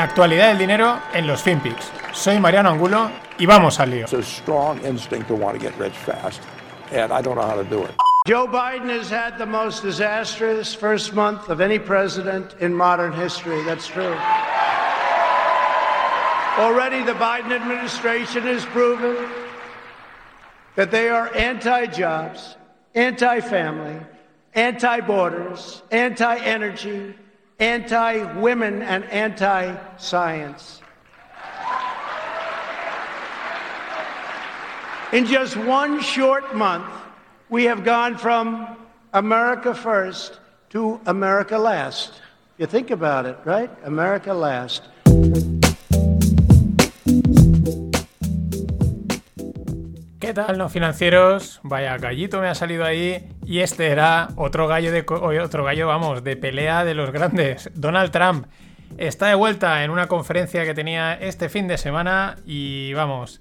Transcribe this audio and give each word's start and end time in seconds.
La 0.00 0.04
actualidad 0.04 0.48
del 0.48 0.56
dinero 0.56 0.98
en 1.12 1.26
los 1.26 1.42
FinPix. 1.42 1.92
Soy 2.14 2.40
Mariano 2.40 2.70
Angulo 2.70 3.10
y 3.36 3.44
vamos 3.44 3.78
al 3.80 3.90
lío. 3.90 4.04
It's 4.04 4.14
a 4.14 4.22
strong 4.22 4.82
instinct 4.82 5.28
to 5.28 5.34
want 5.34 5.60
to 5.60 5.62
get 5.62 5.78
rich 5.78 5.92
fast, 5.92 6.40
and 6.90 7.12
I 7.12 7.20
don't 7.20 7.36
know 7.36 7.46
how 7.46 7.54
to 7.54 7.64
do 7.64 7.84
it. 7.84 7.90
Joe 8.26 8.46
Biden 8.46 8.88
has 8.88 9.10
had 9.10 9.36
the 9.36 9.44
most 9.44 9.82
disastrous 9.82 10.74
first 10.74 11.12
month 11.12 11.50
of 11.50 11.60
any 11.60 11.78
president 11.78 12.54
in 12.60 12.72
modern 12.72 13.12
history. 13.12 13.62
That's 13.64 13.86
true. 13.86 14.16
Already, 16.56 17.02
the 17.02 17.18
Biden 17.20 17.52
administration 17.52 18.44
has 18.44 18.64
proven 18.64 19.28
that 20.76 20.90
they 20.90 21.10
are 21.10 21.28
anti 21.36 21.84
jobs, 21.88 22.56
anti 22.94 23.40
family, 23.40 24.00
anti 24.54 25.00
borders, 25.00 25.82
anti 25.90 26.38
energy, 26.38 27.14
anti 27.60 28.24
women, 28.40 28.82
and 28.82 29.04
anti 29.04 29.76
science. 29.98 30.80
In 35.12 35.26
just 35.26 35.56
one 35.56 36.00
short 36.00 36.54
month, 36.54 36.86
we 37.48 37.64
have 37.64 37.84
gone 37.84 38.16
from 38.16 38.76
America 39.12 39.74
first 39.74 40.40
to 40.70 41.00
America 41.06 41.58
last. 41.58 42.22
You 42.58 42.66
think 42.66 42.90
about 42.90 43.26
it, 43.26 43.36
right? 43.44 43.70
America 43.84 44.32
last. 44.32 44.82
¿Qué 50.20 50.34
tal, 50.34 50.58
no 50.58 50.68
financieros? 50.68 51.58
Vaya 51.64 51.96
gallito 51.98 52.40
me 52.40 52.46
ha 52.46 52.54
salido 52.54 52.84
ahí. 52.84 53.39
Y 53.50 53.62
este 53.62 53.88
era 53.88 54.28
otro 54.36 54.68
gallo 54.68 54.92
de 54.92 55.04
otro 55.42 55.64
gallo, 55.64 55.88
vamos, 55.88 56.22
de 56.22 56.36
pelea 56.36 56.84
de 56.84 56.94
los 56.94 57.10
grandes. 57.10 57.68
Donald 57.74 58.12
Trump 58.12 58.46
está 58.96 59.26
de 59.26 59.34
vuelta 59.34 59.82
en 59.82 59.90
una 59.90 60.06
conferencia 60.06 60.64
que 60.64 60.72
tenía 60.72 61.14
este 61.14 61.48
fin 61.48 61.66
de 61.66 61.76
semana 61.76 62.36
y 62.46 62.92
vamos. 62.92 63.40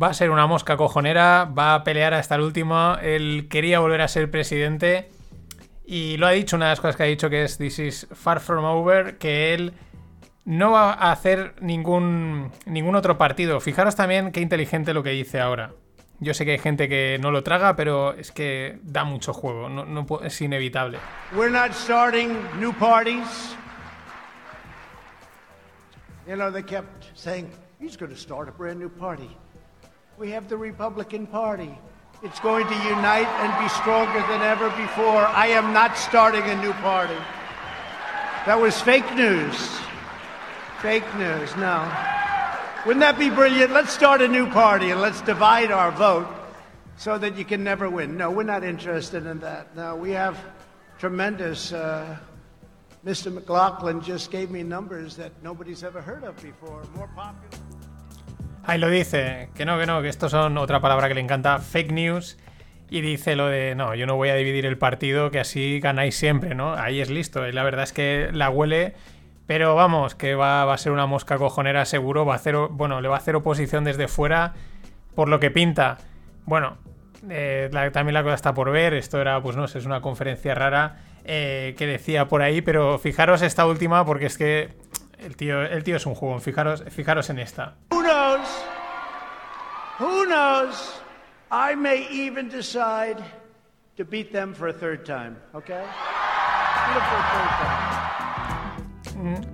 Va 0.00 0.08
a 0.08 0.12
ser 0.12 0.28
una 0.28 0.46
mosca 0.46 0.76
cojonera, 0.76 1.46
va 1.46 1.74
a 1.74 1.84
pelear 1.84 2.12
hasta 2.12 2.34
el 2.34 2.42
último. 2.42 2.98
Él 3.00 3.46
quería 3.48 3.78
volver 3.78 4.02
a 4.02 4.08
ser 4.08 4.30
presidente 4.30 5.08
y 5.86 6.18
lo 6.18 6.26
ha 6.26 6.32
dicho, 6.32 6.56
una 6.56 6.66
de 6.66 6.72
las 6.72 6.80
cosas 6.82 6.96
que 6.96 7.04
ha 7.04 7.06
dicho 7.06 7.30
que 7.30 7.44
es 7.44 7.56
This 7.56 7.78
is 7.78 8.06
far 8.12 8.40
from 8.40 8.66
over, 8.66 9.16
que 9.16 9.54
él 9.54 9.72
no 10.44 10.72
va 10.72 10.92
a 10.92 11.12
hacer 11.12 11.54
ningún, 11.62 12.52
ningún 12.66 12.94
otro 12.94 13.16
partido. 13.16 13.58
Fijaros 13.60 13.96
también 13.96 14.32
qué 14.32 14.42
inteligente 14.42 14.92
lo 14.92 15.02
que 15.02 15.12
dice 15.12 15.40
ahora. 15.40 15.70
Yo 16.20 16.32
sé 16.32 16.44
que 16.44 16.52
hay 16.52 16.58
gente 16.58 16.88
que 16.88 17.18
no 17.20 17.30
lo 17.30 17.42
traga, 17.42 17.74
pero 17.74 18.12
es 18.12 18.30
que 18.30 18.78
da 18.82 19.04
mucho 19.04 19.32
juego, 19.32 19.68
no, 19.68 19.84
no 19.84 20.06
es 20.22 20.40
inevitable. 20.40 20.98
We're 21.34 21.50
not 21.50 21.74
starting 21.74 22.36
new 22.60 22.72
parties. 22.72 23.56
You 26.26 26.36
know, 26.36 26.50
they 26.50 26.62
kept 26.62 27.10
saying, 27.14 27.50
he's 27.80 27.96
going 27.96 28.12
to 28.12 28.18
start 28.18 28.48
a 28.48 28.52
brand 28.52 28.78
new 28.78 28.88
party. 28.88 29.36
We 30.16 30.30
have 30.30 30.48
the 30.48 30.56
Republican 30.56 31.26
Party. 31.26 31.76
It's 32.22 32.40
going 32.40 32.66
to 32.66 32.74
unite 32.88 33.28
and 33.42 33.52
be 33.62 33.68
stronger 33.68 34.20
than 34.28 34.40
ever 34.40 34.70
before. 34.70 35.26
I 35.26 35.48
am 35.48 35.74
not 35.74 35.98
starting 35.98 36.44
a 36.44 36.54
new 36.62 36.72
party. 36.74 37.18
That 38.46 38.58
was 38.58 38.80
fake 38.80 39.14
news. 39.14 39.56
Fake 40.80 41.04
news, 41.16 41.54
no. 41.56 42.13
Wouldn't 42.86 43.00
that 43.00 43.18
be 43.18 43.30
brilliant? 43.30 43.72
Let's 43.72 43.94
start 43.94 44.20
a 44.20 44.28
new 44.28 44.46
party 44.46 44.90
and 44.90 45.00
let's 45.00 45.22
divide 45.22 45.72
our 45.72 45.90
vote 45.90 46.28
so 46.98 47.16
that 47.16 47.34
you 47.34 47.42
can 47.42 47.64
never 47.64 47.88
win. 47.88 48.18
No, 48.18 48.30
we're 48.30 48.42
not 48.42 48.62
interested 48.62 49.24
in 49.24 49.40
that. 49.40 49.74
No, 49.74 49.96
we 49.96 50.10
have 50.10 50.36
tremendous. 50.98 51.72
Uh, 51.72 52.14
Mr. 53.02 53.32
McLaughlin 53.32 54.02
just 54.02 54.30
gave 54.30 54.50
me 54.50 54.62
numbers 54.62 55.16
that 55.16 55.32
nobody's 55.42 55.82
ever 55.82 56.02
heard 56.02 56.24
of 56.24 56.36
before. 56.42 56.82
More 56.94 57.08
popular. 57.14 57.58
Ahí 58.66 58.78
lo 58.78 58.90
dice, 58.90 59.48
que 59.54 59.64
no, 59.64 59.78
que 59.78 59.86
no, 59.86 60.02
que 60.02 60.08
estos 60.08 60.30
son 60.30 60.58
otra 60.58 60.80
palabra 60.80 61.08
que 61.08 61.14
le 61.14 61.22
encanta, 61.22 61.60
fake 61.60 61.90
news. 61.90 62.36
Y 62.90 63.00
dice 63.00 63.34
lo 63.34 63.46
de, 63.46 63.74
no, 63.74 63.94
yo 63.94 64.04
no 64.06 64.16
voy 64.16 64.28
a 64.28 64.34
dividir 64.34 64.66
el 64.66 64.76
partido, 64.76 65.30
que 65.30 65.40
así 65.40 65.80
ganáis 65.80 66.16
siempre, 66.16 66.54
¿no? 66.54 66.74
Ahí 66.74 67.00
es 67.00 67.08
listo. 67.08 67.48
Y 67.48 67.52
la 67.52 67.62
verdad 67.62 67.84
es 67.84 67.94
que 67.94 68.28
la 68.32 68.50
huele, 68.50 68.94
pero 69.46 69.74
vamos, 69.74 70.14
que 70.14 70.34
va, 70.34 70.72
a 70.72 70.78
ser 70.78 70.92
una 70.92 71.06
mosca 71.06 71.36
cojonera 71.36 71.84
seguro. 71.84 72.24
Va 72.24 72.34
a 72.34 72.36
hacer, 72.36 72.56
bueno, 72.70 73.00
le 73.00 73.08
va 73.08 73.16
a 73.16 73.18
hacer 73.18 73.36
oposición 73.36 73.84
desde 73.84 74.08
fuera, 74.08 74.54
por 75.14 75.28
lo 75.28 75.38
que 75.40 75.50
pinta. 75.50 75.98
Bueno, 76.46 76.78
eh, 77.28 77.70
también 77.92 78.14
la 78.14 78.22
cosa 78.22 78.34
está 78.34 78.54
por 78.54 78.70
ver. 78.70 78.94
Esto 78.94 79.20
era, 79.20 79.42
pues 79.42 79.56
no 79.56 79.68
sé, 79.68 79.78
es 79.78 79.86
una 79.86 80.00
conferencia 80.00 80.54
rara 80.54 80.96
eh, 81.24 81.74
que 81.76 81.86
decía 81.86 82.26
por 82.26 82.42
ahí, 82.42 82.62
pero 82.62 82.98
fijaros 82.98 83.42
esta 83.42 83.66
última, 83.66 84.04
porque 84.04 84.26
es 84.26 84.38
que 84.38 84.76
el 85.18 85.36
tío, 85.36 85.62
el 85.62 85.84
tío 85.84 85.96
es 85.96 86.06
un 86.06 86.14
jugón. 86.14 86.40
Fijaros, 86.40 86.82
fijaros 86.88 87.28
en 87.28 87.38
esta. 87.38 87.74
Who 87.90 88.02
knows? 88.02 88.64
Who 89.98 90.24
knows? 90.24 91.00
I 91.50 91.76
may 91.76 92.06
even 92.10 92.48
decide 92.48 93.22
to 93.96 94.04
beat 94.04 94.32
them 94.32 94.54
for 94.54 94.68
a 94.68 94.72
third 94.72 95.04
time, 95.04 95.36
okay? 95.54 95.84
Third 96.86 97.02
time. 97.02 98.03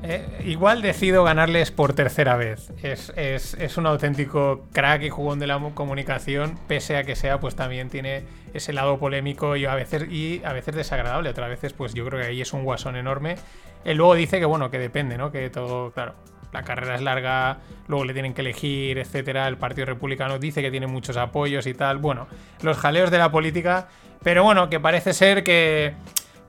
Eh, 0.02 0.42
igual 0.46 0.80
decido 0.80 1.24
ganarles 1.24 1.70
por 1.70 1.92
tercera 1.92 2.36
vez. 2.36 2.72
Es, 2.82 3.12
es- 3.16 3.54
es 3.54 3.76
un 3.76 3.86
auténtico 3.86 4.66
crack 4.72 5.02
y 5.02 5.10
jugón 5.10 5.38
de 5.38 5.46
la 5.46 5.58
mu- 5.58 5.74
comunicación, 5.74 6.58
pese 6.68 6.96
a 6.96 7.04
que 7.04 7.16
sea, 7.16 7.40
pues 7.40 7.56
también 7.56 7.88
tiene 7.90 8.22
ese 8.54 8.72
lado 8.72 8.98
polémico 8.98 9.56
y 9.56 9.64
a 9.66 9.74
veces, 9.74 10.10
y 10.10 10.42
a 10.44 10.52
veces 10.52 10.74
desagradable. 10.74 11.30
Otras 11.30 11.48
veces, 11.48 11.72
pues 11.72 11.94
yo 11.94 12.06
creo 12.06 12.20
que 12.20 12.28
ahí 12.28 12.40
es 12.40 12.52
un 12.52 12.64
guasón 12.64 12.96
enorme. 12.96 13.36
Él 13.84 13.96
luego 13.96 14.14
dice 14.14 14.38
que, 14.38 14.44
bueno, 14.46 14.70
que 14.70 14.78
depende, 14.78 15.18
¿no? 15.18 15.30
Que 15.32 15.50
todo, 15.50 15.90
claro, 15.92 16.14
la 16.52 16.62
carrera 16.62 16.94
es 16.94 17.00
larga, 17.02 17.58
luego 17.88 18.04
le 18.04 18.12
tienen 18.12 18.34
que 18.34 18.40
elegir, 18.42 18.98
etcétera. 18.98 19.48
El 19.48 19.56
Partido 19.56 19.86
Republicano 19.86 20.38
dice 20.38 20.62
que 20.62 20.70
tiene 20.70 20.86
muchos 20.86 21.16
apoyos 21.16 21.66
y 21.66 21.74
tal. 21.74 21.98
Bueno, 21.98 22.26
los 22.62 22.76
jaleos 22.76 23.10
de 23.10 23.18
la 23.18 23.30
política, 23.30 23.88
pero 24.22 24.44
bueno, 24.44 24.68
que 24.70 24.80
parece 24.80 25.12
ser 25.12 25.42
que 25.44 25.94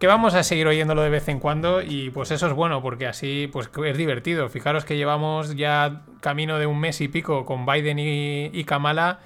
que 0.01 0.07
vamos 0.07 0.33
a 0.33 0.41
seguir 0.41 0.65
oyéndolo 0.65 1.03
de 1.03 1.11
vez 1.11 1.27
en 1.27 1.39
cuando 1.39 1.83
y 1.83 2.09
pues 2.09 2.31
eso 2.31 2.47
es 2.47 2.53
bueno 2.53 2.81
porque 2.81 3.05
así 3.05 3.47
pues 3.53 3.69
es 3.85 3.95
divertido. 3.95 4.49
Fijaros 4.49 4.83
que 4.83 4.97
llevamos 4.97 5.55
ya 5.55 6.01
camino 6.21 6.57
de 6.57 6.65
un 6.65 6.79
mes 6.79 7.01
y 7.01 7.07
pico 7.07 7.45
con 7.45 7.67
Biden 7.67 7.99
y, 7.99 8.63
Kamala 8.63 9.19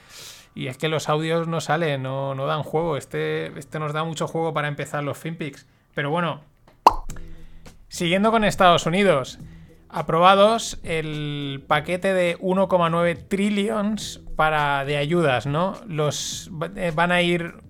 y 0.53 0.67
es 0.67 0.77
que 0.77 0.89
los 0.89 1.07
audios 1.07 1.47
no 1.47 1.61
salen, 1.61 2.03
no, 2.03 2.35
no 2.35 2.45
dan 2.45 2.63
juego. 2.63 2.97
Este, 2.97 3.57
este 3.57 3.79
nos 3.79 3.93
da 3.93 4.03
mucho 4.03 4.27
juego 4.27 4.53
para 4.53 4.67
empezar 4.67 5.01
los 5.01 5.17
FinPix. 5.17 5.65
Pero 5.93 6.09
bueno, 6.09 6.41
siguiendo 7.87 8.29
con 8.31 8.43
Estados 8.43 8.85
Unidos. 8.85 9.39
Aprobados 9.87 10.77
el 10.83 11.63
paquete 11.69 12.13
de 12.13 12.37
1,9 12.39 13.29
trillions 13.29 14.19
para 14.35 14.83
de 14.83 14.97
ayudas, 14.97 15.45
¿no? 15.45 15.79
Los 15.87 16.51
eh, 16.75 16.91
van 16.93 17.13
a 17.13 17.21
ir 17.21 17.64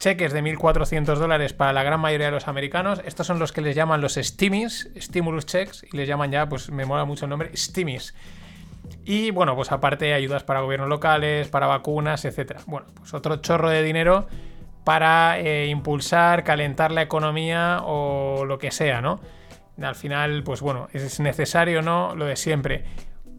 cheques 0.00 0.32
de 0.32 0.42
1.400 0.42 1.16
dólares 1.16 1.52
para 1.52 1.74
la 1.74 1.82
gran 1.82 2.00
mayoría 2.00 2.26
de 2.26 2.32
los 2.32 2.48
americanos. 2.48 3.02
Estos 3.04 3.26
son 3.26 3.38
los 3.38 3.52
que 3.52 3.60
les 3.60 3.76
llaman 3.76 4.00
los 4.00 4.14
STIMIs, 4.14 4.90
Stimulus 4.96 5.44
Checks, 5.46 5.84
y 5.92 5.96
les 5.96 6.08
llaman 6.08 6.32
ya, 6.32 6.48
pues 6.48 6.70
me 6.70 6.86
mola 6.86 7.04
mucho 7.04 7.26
el 7.26 7.30
nombre, 7.30 7.54
STIMIs. 7.54 8.14
Y 9.04 9.30
bueno, 9.30 9.54
pues 9.54 9.70
aparte 9.70 10.14
ayudas 10.14 10.42
para 10.42 10.62
gobiernos 10.62 10.88
locales, 10.88 11.48
para 11.48 11.66
vacunas, 11.66 12.24
etcétera. 12.24 12.60
Bueno, 12.66 12.86
pues 12.94 13.12
otro 13.12 13.36
chorro 13.36 13.68
de 13.68 13.82
dinero 13.82 14.26
para 14.84 15.38
eh, 15.38 15.66
impulsar, 15.66 16.44
calentar 16.44 16.90
la 16.90 17.02
economía 17.02 17.80
o 17.84 18.46
lo 18.46 18.58
que 18.58 18.70
sea, 18.70 19.02
¿no? 19.02 19.20
Al 19.80 19.94
final, 19.94 20.42
pues 20.42 20.62
bueno, 20.62 20.88
es 20.94 21.20
necesario, 21.20 21.82
¿no? 21.82 22.14
Lo 22.14 22.24
de 22.24 22.36
siempre. 22.36 22.84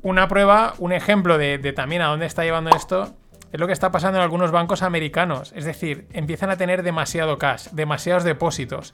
Una 0.03 0.27
prueba, 0.27 0.75
un 0.77 0.93
ejemplo 0.93 1.39
de 1.39 1.57
también 1.73 2.03
a 2.03 2.07
dónde 2.07 2.27
está 2.27 2.43
llevando 2.43 2.69
esto 2.75 3.15
es 3.51 3.59
lo 3.59 3.67
que 3.67 3.73
está 3.73 3.91
pasando 3.91 4.17
en 4.17 4.23
algunos 4.23 4.51
bancos 4.51 4.81
americanos. 4.81 5.51
Es 5.55 5.65
decir, 5.65 6.07
empiezan 6.13 6.49
a 6.49 6.57
tener 6.57 6.83
demasiado 6.83 7.37
cash, 7.37 7.67
demasiados 7.71 8.23
depósitos. 8.23 8.93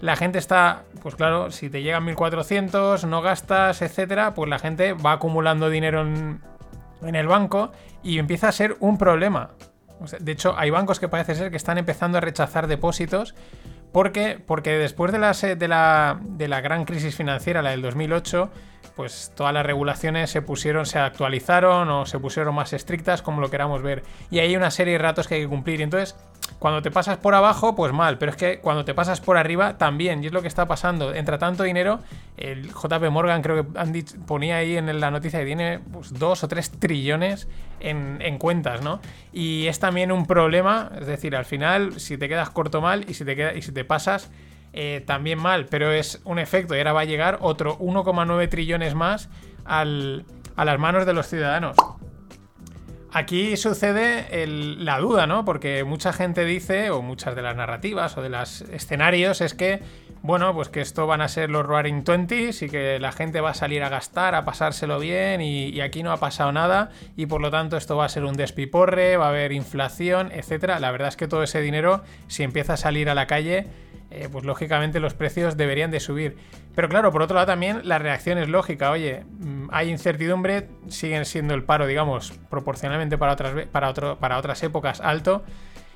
La 0.00 0.16
gente 0.16 0.38
está, 0.38 0.82
pues 1.02 1.14
claro, 1.14 1.50
si 1.50 1.70
te 1.70 1.82
llegan 1.82 2.04
1400, 2.04 3.04
no 3.04 3.22
gastas, 3.22 3.82
etcétera, 3.82 4.34
pues 4.34 4.50
la 4.50 4.58
gente 4.58 4.94
va 4.94 5.12
acumulando 5.12 5.70
dinero 5.70 6.00
en, 6.02 6.40
el 7.02 7.26
banco 7.28 7.72
y 8.02 8.18
empieza 8.18 8.48
a 8.48 8.52
ser 8.52 8.76
un 8.80 8.98
problema. 8.98 9.50
De 10.18 10.32
hecho, 10.32 10.54
hay 10.58 10.70
bancos 10.70 10.98
que 10.98 11.08
parece 11.08 11.34
ser 11.36 11.50
que 11.50 11.56
están 11.56 11.78
empezando 11.78 12.18
a 12.18 12.20
rechazar 12.20 12.66
depósitos 12.66 13.34
porque, 13.92 14.42
porque 14.44 14.70
después 14.78 15.12
de 15.12 15.18
la, 15.18 15.34
se- 15.34 15.54
de, 15.54 15.68
la, 15.68 16.18
de 16.20 16.48
la 16.48 16.60
gran 16.60 16.84
crisis 16.84 17.14
financiera, 17.14 17.62
la 17.62 17.70
del 17.70 17.82
2008, 17.82 18.50
pues 18.96 19.32
todas 19.34 19.54
las 19.54 19.64
regulaciones 19.64 20.30
se 20.30 20.42
pusieron, 20.42 20.86
se 20.86 20.98
actualizaron 20.98 21.88
o 21.90 22.06
se 22.06 22.18
pusieron 22.18 22.54
más 22.54 22.72
estrictas, 22.72 23.22
como 23.22 23.40
lo 23.40 23.50
queramos 23.50 23.82
ver. 23.82 24.02
Y 24.30 24.38
hay 24.40 24.56
una 24.56 24.70
serie 24.70 24.94
de 24.94 24.98
ratos 24.98 25.28
que 25.28 25.36
hay 25.36 25.40
que 25.42 25.48
cumplir. 25.48 25.80
Y 25.80 25.84
entonces, 25.84 26.14
cuando 26.58 26.82
te 26.82 26.90
pasas 26.90 27.16
por 27.16 27.34
abajo, 27.34 27.74
pues 27.74 27.92
mal. 27.92 28.18
Pero 28.18 28.30
es 28.32 28.36
que 28.36 28.58
cuando 28.60 28.84
te 28.84 28.94
pasas 28.94 29.20
por 29.20 29.36
arriba, 29.36 29.78
también. 29.78 30.22
Y 30.22 30.26
es 30.26 30.32
lo 30.32 30.42
que 30.42 30.48
está 30.48 30.66
pasando. 30.66 31.14
Entra 31.14 31.38
tanto 31.38 31.62
dinero. 31.62 32.00
El 32.36 32.70
JP 32.72 33.10
Morgan, 33.10 33.42
creo 33.42 33.72
que 33.72 33.84
dicho- 33.86 34.16
ponía 34.26 34.56
ahí 34.56 34.76
en 34.76 35.00
la 35.00 35.10
noticia 35.10 35.38
que 35.40 35.46
tiene 35.46 35.78
pues, 35.78 36.12
dos 36.18 36.44
o 36.44 36.48
tres 36.48 36.70
trillones 36.70 37.48
en, 37.80 38.18
en 38.20 38.38
cuentas, 38.38 38.82
¿no? 38.82 39.00
Y 39.32 39.66
es 39.68 39.78
también 39.78 40.12
un 40.12 40.26
problema. 40.26 40.90
Es 41.00 41.06
decir, 41.06 41.34
al 41.34 41.44
final, 41.44 41.98
si 41.98 42.18
te 42.18 42.28
quedas 42.28 42.50
corto 42.50 42.80
mal 42.80 43.04
y 43.08 43.14
si 43.14 43.24
te, 43.24 43.36
queda, 43.36 43.54
y 43.54 43.62
si 43.62 43.72
te 43.72 43.84
pasas 43.84 44.30
eh, 44.72 45.02
también 45.06 45.38
mal, 45.38 45.66
pero 45.66 45.92
es 45.92 46.20
un 46.24 46.38
efecto 46.38 46.74
y 46.74 46.78
ahora 46.78 46.92
va 46.92 47.00
a 47.00 47.04
llegar 47.04 47.38
otro 47.40 47.78
1,9 47.78 48.48
trillones 48.48 48.94
más 48.94 49.28
a 49.64 49.84
las 49.84 50.78
manos 50.78 51.06
de 51.06 51.12
los 51.12 51.26
ciudadanos. 51.26 51.76
Aquí 53.14 53.58
sucede 53.58 54.46
la 54.46 54.98
duda, 54.98 55.26
¿no? 55.26 55.44
Porque 55.44 55.84
mucha 55.84 56.14
gente 56.14 56.46
dice, 56.46 56.90
o 56.90 57.02
muchas 57.02 57.36
de 57.36 57.42
las 57.42 57.54
narrativas 57.54 58.16
o 58.16 58.22
de 58.22 58.30
los 58.30 58.62
escenarios, 58.62 59.42
es 59.42 59.52
que, 59.52 59.82
bueno, 60.22 60.54
pues 60.54 60.70
que 60.70 60.80
esto 60.80 61.06
van 61.06 61.20
a 61.20 61.28
ser 61.28 61.50
los 61.50 61.66
Roaring 61.66 62.04
Twenties 62.04 62.62
y 62.62 62.70
que 62.70 62.98
la 62.98 63.12
gente 63.12 63.42
va 63.42 63.50
a 63.50 63.54
salir 63.54 63.82
a 63.82 63.90
gastar, 63.90 64.34
a 64.34 64.46
pasárselo 64.46 64.98
bien 64.98 65.42
y, 65.42 65.66
y, 65.66 65.82
aquí 65.82 66.02
no 66.02 66.10
ha 66.10 66.16
pasado 66.16 66.52
nada 66.52 66.88
y 67.14 67.26
por 67.26 67.42
lo 67.42 67.50
tanto 67.50 67.76
esto 67.76 67.98
va 67.98 68.06
a 68.06 68.08
ser 68.08 68.24
un 68.24 68.34
despiporre, 68.34 69.18
va 69.18 69.26
a 69.26 69.28
haber 69.28 69.52
inflación, 69.52 70.32
etcétera. 70.32 70.80
La 70.80 70.90
verdad 70.90 71.08
es 71.08 71.16
que 71.16 71.28
todo 71.28 71.42
ese 71.42 71.60
dinero, 71.60 72.02
si 72.28 72.44
empieza 72.44 72.74
a 72.74 72.76
salir 72.78 73.10
a 73.10 73.14
la 73.14 73.26
calle, 73.26 73.66
eh, 74.12 74.28
pues 74.30 74.44
lógicamente 74.44 75.00
los 75.00 75.14
precios 75.14 75.56
deberían 75.56 75.90
de 75.90 76.00
subir. 76.00 76.36
Pero 76.74 76.88
claro, 76.88 77.10
por 77.12 77.22
otro 77.22 77.34
lado 77.34 77.46
también 77.46 77.80
la 77.84 77.98
reacción 77.98 78.38
es 78.38 78.48
lógica. 78.48 78.90
Oye, 78.90 79.24
mm, 79.24 79.68
hay 79.70 79.90
incertidumbre, 79.90 80.68
siguen 80.88 81.24
siendo 81.24 81.54
el 81.54 81.64
paro, 81.64 81.86
digamos, 81.86 82.32
proporcionalmente 82.50 83.18
para 83.18 83.32
otras, 83.32 83.66
para 83.66 83.92
para 83.92 84.38
otras 84.38 84.62
épocas 84.62 85.00
alto. 85.00 85.44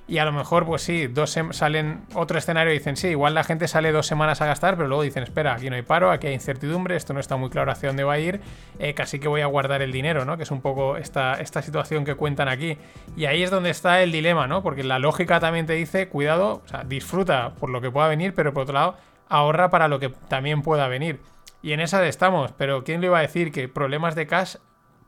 Y 0.08 0.19
a 0.19 0.25
lo 0.25 0.31
mejor, 0.31 0.64
pues 0.67 0.82
sí, 0.82 1.08
dos 1.08 1.37
salen 1.50 2.05
otro 2.14 2.38
escenario 2.38 2.73
y 2.73 2.79
dicen, 2.79 2.97
sí, 2.97 3.08
igual 3.08 3.35
la 3.35 3.43
gente 3.43 3.67
sale 3.67 3.91
dos 3.91 4.06
semanas 4.06 4.41
a 4.41 4.47
gastar, 4.47 4.76
pero 4.76 4.87
luego 4.87 5.03
dicen, 5.03 5.25
espera, 5.25 5.55
aquí 5.55 5.69
no 5.69 5.75
hay 5.75 5.82
paro, 5.82 6.12
aquí 6.12 6.29
hay 6.29 6.35
incertidumbre, 6.35 6.94
esto 6.94 7.12
no 7.12 7.19
está 7.19 7.37
muy 7.37 7.50
claro 7.50 7.73
hacia 7.73 7.88
dónde 7.88 8.05
va 8.05 8.12
a 8.12 8.19
ir, 8.20 8.41
eh, 8.79 8.94
casi 8.94 9.19
que 9.19 9.26
voy 9.26 9.41
a 9.41 9.47
guardar 9.47 9.82
el 9.82 9.91
dinero, 9.91 10.25
¿no? 10.25 10.37
Que 10.37 10.44
es 10.44 10.53
un 10.53 10.61
poco 10.61 10.97
esta, 10.97 11.35
esta 11.41 11.61
situación 11.61 12.05
que 12.05 12.14
cuentan 12.14 12.49
aquí. 12.49 12.79
Y 13.17 13.25
ahí 13.25 13.43
es 13.43 13.50
donde 13.50 13.70
está 13.70 14.00
el 14.00 14.12
dilema, 14.12 14.47
¿no? 14.47 14.62
Porque 14.62 14.85
la 14.85 15.00
lógica 15.00 15.41
también 15.41 15.67
te 15.67 15.73
dice, 15.73 16.08
cuidado, 16.08 16.62
disfruta 16.87 17.55
por 17.55 17.70
lo 17.70 17.81
que 17.81 17.91
pueda 17.91 18.06
venir, 18.06 18.32
pero 18.32 18.55
por 18.55 18.62
otro 18.62 18.75
lado, 18.75 18.97
ahorra 19.29 19.70
para 19.70 19.88
lo 19.88 19.99
que 19.99 20.11
también 20.29 20.62
pueda 20.62 20.87
venir. 20.87 21.20
Y 21.62 21.73
en 21.73 21.81
esa 21.81 22.06
estamos, 22.06 22.53
pero 22.53 22.85
¿quién 22.85 23.00
le 23.00 23.08
iba 23.08 23.19
a 23.19 23.23
decir 23.23 23.50
que 23.50 23.69
problemas 23.69 24.14
de 24.14 24.29
cash 24.29 24.55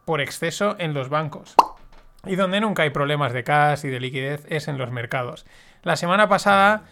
por 0.04 0.20
exceso 0.20 0.74
en 0.80 0.92
los 0.92 1.08
bancos? 1.08 1.54
Y 2.28 2.36
donde 2.36 2.60
nunca 2.60 2.82
hay 2.82 2.90
problemas 2.90 3.32
de 3.32 3.42
cash 3.42 3.84
y 3.84 3.88
de 3.88 4.00
liquidez 4.00 4.46
es 4.48 4.68
en 4.68 4.78
los 4.78 4.90
mercados. 4.90 5.46
La 5.82 5.96
semana 5.96 6.28
pasada 6.28 6.82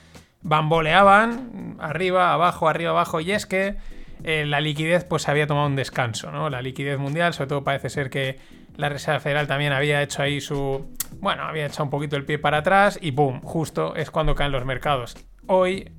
bamboleaban 0.42 1.76
arriba, 1.78 2.32
abajo, 2.32 2.68
arriba, 2.68 2.90
abajo, 2.90 3.20
y 3.20 3.32
es 3.32 3.46
que 3.46 3.76
eh, 4.24 4.46
la 4.46 4.60
liquidez 4.60 5.04
pues 5.04 5.28
había 5.28 5.46
tomado 5.46 5.66
un 5.66 5.76
descanso, 5.76 6.30
¿no? 6.30 6.48
La 6.50 6.62
liquidez 6.62 6.98
mundial, 6.98 7.34
sobre 7.34 7.48
todo 7.48 7.64
parece 7.64 7.90
ser 7.90 8.10
que 8.10 8.38
la 8.76 8.88
Reserva 8.88 9.20
Federal 9.20 9.46
también 9.46 9.72
había 9.72 10.02
hecho 10.02 10.22
ahí 10.22 10.40
su... 10.40 10.94
Bueno, 11.20 11.42
había 11.44 11.66
echado 11.66 11.84
un 11.84 11.90
poquito 11.90 12.16
el 12.16 12.24
pie 12.24 12.38
para 12.38 12.58
atrás 12.58 12.98
y 13.00 13.12
¡pum! 13.12 13.40
Justo 13.42 13.94
es 13.96 14.10
cuando 14.10 14.34
caen 14.34 14.52
los 14.52 14.64
mercados. 14.64 15.16
Hoy 15.46 15.92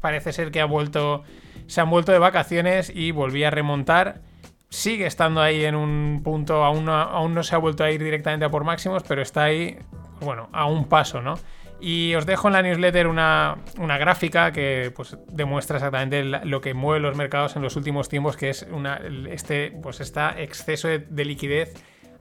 parece 0.00 0.32
ser 0.32 0.50
que 0.50 0.60
ha 0.60 0.66
vuelto... 0.66 1.24
Se 1.66 1.80
han 1.80 1.90
vuelto 1.90 2.12
de 2.12 2.18
vacaciones 2.18 2.90
y 2.94 3.10
volvía 3.10 3.48
a 3.48 3.50
remontar 3.50 4.22
sigue 4.70 5.06
estando 5.06 5.40
ahí 5.40 5.64
en 5.64 5.74
un 5.74 6.20
punto, 6.22 6.64
aún 6.64 6.84
no, 6.84 6.94
aún 6.94 7.34
no 7.34 7.42
se 7.42 7.54
ha 7.54 7.58
vuelto 7.58 7.84
a 7.84 7.90
ir 7.90 8.02
directamente 8.02 8.44
a 8.44 8.50
por 8.50 8.64
máximos, 8.64 9.02
pero 9.06 9.22
está 9.22 9.44
ahí, 9.44 9.78
bueno, 10.20 10.48
a 10.52 10.66
un 10.66 10.88
paso, 10.88 11.22
¿no? 11.22 11.34
Y 11.80 12.14
os 12.16 12.26
dejo 12.26 12.48
en 12.48 12.54
la 12.54 12.62
newsletter 12.62 13.06
una, 13.06 13.56
gráfica 13.76 14.50
que 14.50 14.92
pues, 14.94 15.16
demuestra 15.28 15.76
exactamente 15.76 16.24
lo 16.24 16.60
que 16.60 16.74
mueve 16.74 17.00
los 17.00 17.16
mercados 17.16 17.54
en 17.54 17.62
los 17.62 17.76
últimos 17.76 18.08
tiempos, 18.08 18.36
que 18.36 18.50
es 18.50 18.66
una, 18.70 19.00
este 19.30 19.70
pues, 19.80 20.00
está 20.00 20.34
exceso 20.40 20.88
de, 20.88 21.24
liquidez 21.24 21.74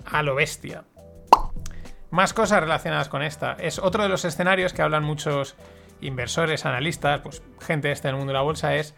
a 0.06 0.22
lo 0.22 0.36
bestia. 0.36 0.84
Más 2.12 2.34
cosas 2.34 2.62
relacionadas 2.62 3.10
con 3.10 3.24
esta. 3.24 3.54
Es 3.60 3.80
otro 3.80 4.04
de 4.04 4.10
los 4.10 4.26
escenarios 4.26 4.74
que 4.74 4.84
hablan 4.84 5.04
muchos 5.04 5.56
inversores, 6.02 6.66
analistas, 6.66 7.22
pues 7.22 7.42
gente 7.60 7.92
esta 7.92 8.10
en 8.10 8.16
el 8.16 8.20
mundo 8.20 8.34
de 8.34 8.38
la 8.38 8.44
bolsa, 8.44 8.76
es 8.76 8.94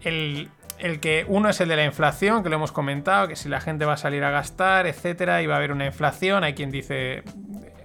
el, 0.00 0.48
el 0.80 1.00
que 1.00 1.24
uno 1.28 1.48
es 1.48 1.60
el 1.60 1.68
de 1.68 1.76
la 1.76 1.84
inflación, 1.84 2.42
que 2.42 2.48
lo 2.48 2.56
hemos 2.56 2.72
comentado, 2.72 3.28
que 3.28 3.36
si 3.36 3.48
la 3.48 3.60
gente 3.60 3.84
va 3.84 3.94
a 3.94 3.96
salir 3.96 4.24
a 4.24 4.30
gastar, 4.30 4.86
etcétera, 4.86 5.42
y 5.42 5.46
va 5.46 5.54
a 5.54 5.56
haber 5.58 5.72
una 5.72 5.86
inflación. 5.86 6.42
Hay 6.42 6.54
quien 6.54 6.70
dice, 6.70 7.22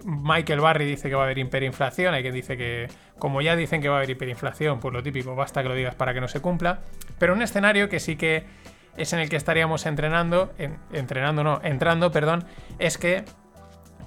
Michael 0.05 0.61
Barry 0.61 0.85
dice 0.85 1.09
que 1.09 1.15
va 1.15 1.23
a 1.23 1.25
haber 1.25 1.37
hiperinflación, 1.37 2.13
hay 2.13 2.21
quien 2.21 2.33
dice 2.33 2.57
que, 2.57 2.87
como 3.19 3.41
ya 3.41 3.55
dicen 3.55 3.81
que 3.81 3.89
va 3.89 3.95
a 3.95 3.97
haber 3.97 4.11
hiperinflación, 4.11 4.79
pues 4.79 4.93
lo 4.93 5.03
típico, 5.03 5.35
basta 5.35 5.61
que 5.61 5.69
lo 5.69 5.75
digas 5.75 5.95
para 5.95 6.13
que 6.13 6.21
no 6.21 6.27
se 6.27 6.39
cumpla. 6.39 6.79
Pero 7.19 7.33
un 7.33 7.41
escenario 7.41 7.89
que 7.89 7.99
sí 7.99 8.15
que 8.15 8.45
es 8.97 9.11
en 9.13 9.19
el 9.19 9.29
que 9.29 9.35
estaríamos 9.35 9.85
entrenando, 9.85 10.53
entrenando 10.93 11.43
no, 11.43 11.59
entrando, 11.63 12.11
perdón, 12.11 12.45
es 12.79 12.97
que, 12.97 13.25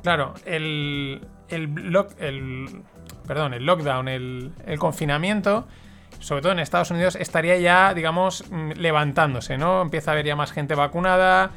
claro, 0.03 0.35
el, 0.47 1.27
el, 1.51 1.97
el, 2.21 2.83
perdón, 3.27 3.53
el 3.53 3.67
lockdown, 3.67 4.09
el, 4.09 4.53
el 4.67 4.79
confinamiento 4.79 5.69
sobre 6.19 6.43
todo 6.43 6.53
en 6.53 6.59
Estados 6.59 6.91
Unidos, 6.91 7.17
estaría 7.17 7.57
ya, 7.59 7.95
digamos, 7.95 8.45
mm, 8.51 8.73
levantándose, 8.73 9.59
¿no? 9.59 9.83
Empieza 9.83 10.11
a 10.11 10.15
haber 10.15 10.27
ya 10.27 10.37
más 10.37 10.53
gente 10.53 10.75
vacunada 10.75 11.51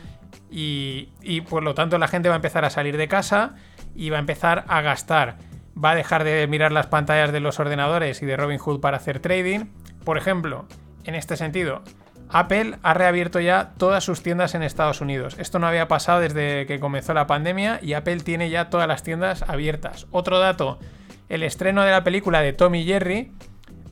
y, 0.49 1.41
por 1.49 1.63
lo 1.63 1.73
tanto 1.73 1.97
la 1.97 2.07
gente 2.07 2.29
va 2.29 2.35
a 2.35 2.37
empezar 2.37 2.65
a 2.65 2.69
salir 2.69 2.97
de 2.97 3.07
casa 3.07 3.55
y 3.95 4.09
va 4.09 4.17
a 4.17 4.19
empezar 4.19 4.65
a 4.67 4.81
gastar. 4.81 5.37
Va 5.81 5.91
a 5.91 5.95
dejar 5.95 6.23
de 6.23 6.45
mirar 6.47 6.71
las 6.71 6.87
pantallas 6.87 7.31
de 7.31 7.39
los 7.39 7.59
ordenadores 7.59 8.21
y 8.21 8.25
de 8.25 8.37
Robinhood 8.37 8.81
para 8.81 8.97
hacer 8.97 9.19
trading. 9.19 9.67
Por 10.03 10.17
ejemplo, 10.17 10.67
en 11.05 11.15
este 11.15 11.37
sentido, 11.37 11.81
Apple 12.29 12.77
ha 12.83 12.93
reabierto 12.93 13.39
ya 13.39 13.71
todas 13.77 14.03
sus 14.03 14.21
tiendas 14.23 14.55
en 14.55 14.63
Estados 14.63 15.01
Unidos. 15.01 15.35
Esto 15.39 15.59
no 15.59 15.67
había 15.67 15.87
pasado 15.87 16.19
desde 16.19 16.65
que 16.65 16.79
comenzó 16.79 17.13
la 17.13 17.27
pandemia 17.27 17.79
y 17.81 17.93
Apple 17.93 18.17
tiene 18.17 18.49
ya 18.49 18.69
todas 18.69 18.87
las 18.87 19.03
tiendas 19.03 19.43
abiertas. 19.43 20.07
Otro 20.11 20.39
dato, 20.39 20.79
el 21.29 21.43
estreno 21.43 21.83
de 21.83 21.91
la 21.91 22.03
película 22.03 22.41
de 22.41 22.53
Tommy 22.53 22.83
Jerry 22.83 23.31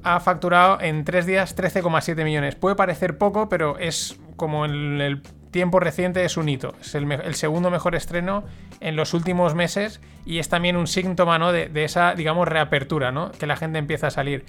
ha 0.04 0.20
facturado 0.20 0.80
en 0.82 1.04
tres 1.04 1.26
días 1.26 1.56
13,7 1.56 2.24
millones. 2.24 2.56
Puede 2.56 2.76
parecer 2.76 3.18
poco, 3.18 3.50
pero 3.50 3.78
es 3.78 4.20
como 4.36 4.66
en 4.66 5.02
el 5.02 5.22
tiempo 5.52 5.80
reciente 5.80 6.24
es 6.24 6.38
un 6.38 6.50
hito. 6.50 6.76
Es 6.82 6.96
el, 6.96 7.36
segundo 7.36 7.70
mejor 7.70 7.96
estreno 7.96 8.44
en 8.80 8.96
los 8.96 9.14
últimos 9.14 9.56
meses 9.56 10.00
y 10.26 10.40
es 10.40 10.50
también 10.50 10.76
un 10.76 10.88
síntoma 10.88 11.38
¿no? 11.38 11.52
de, 11.52 11.70
esa, 11.84 12.14
digamos, 12.14 12.48
reapertura, 12.48 13.12
¿no? 13.12 13.32
que 13.32 13.48
la 13.48 13.58
gente 13.58 13.80
empieza 13.80 14.08
a 14.08 14.12
salir. 14.12 14.46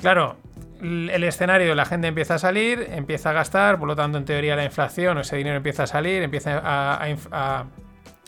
Claro, 0.00 0.36
el 0.80 1.24
escenario, 1.24 1.74
la 1.74 1.84
gente 1.84 2.08
empieza 2.08 2.34
a 2.34 2.38
salir, 2.38 2.88
empieza 2.90 3.30
a 3.30 3.32
gastar, 3.32 3.78
por 3.78 3.88
lo 3.88 3.96
tanto, 3.96 4.18
en 4.18 4.24
teoría, 4.24 4.56
la 4.56 4.64
inflación 4.64 5.18
ese 5.18 5.36
dinero 5.36 5.56
empieza 5.56 5.84
a 5.84 5.86
salir, 5.86 6.22
empieza 6.22 6.60
a 6.62 7.66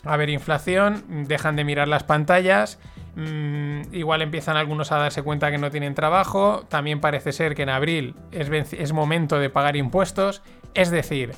haber 0.03 0.29
inflación, 0.29 1.03
dejan 1.27 1.55
de 1.55 1.63
mirar 1.65 1.87
las 1.87 2.03
pantallas 2.03 2.79
Mm, 3.17 3.95
igual 3.95 4.21
empiezan 4.21 4.57
algunos 4.57 4.91
a 4.91 4.97
darse 4.99 5.23
cuenta 5.23 5.49
que 5.49 5.57
no 5.57 5.71
tienen 5.71 5.95
trabajo. 5.95 6.63
También 6.69 7.01
parece 7.01 7.31
ser 7.31 7.55
que 7.55 7.63
en 7.63 7.69
abril 7.69 8.13
es, 8.31 8.93
momento 8.93 9.39
de 9.39 9.49
pagar 9.49 9.75
impuestos. 9.75 10.43
Es 10.75 10.91
decir, 10.91 11.33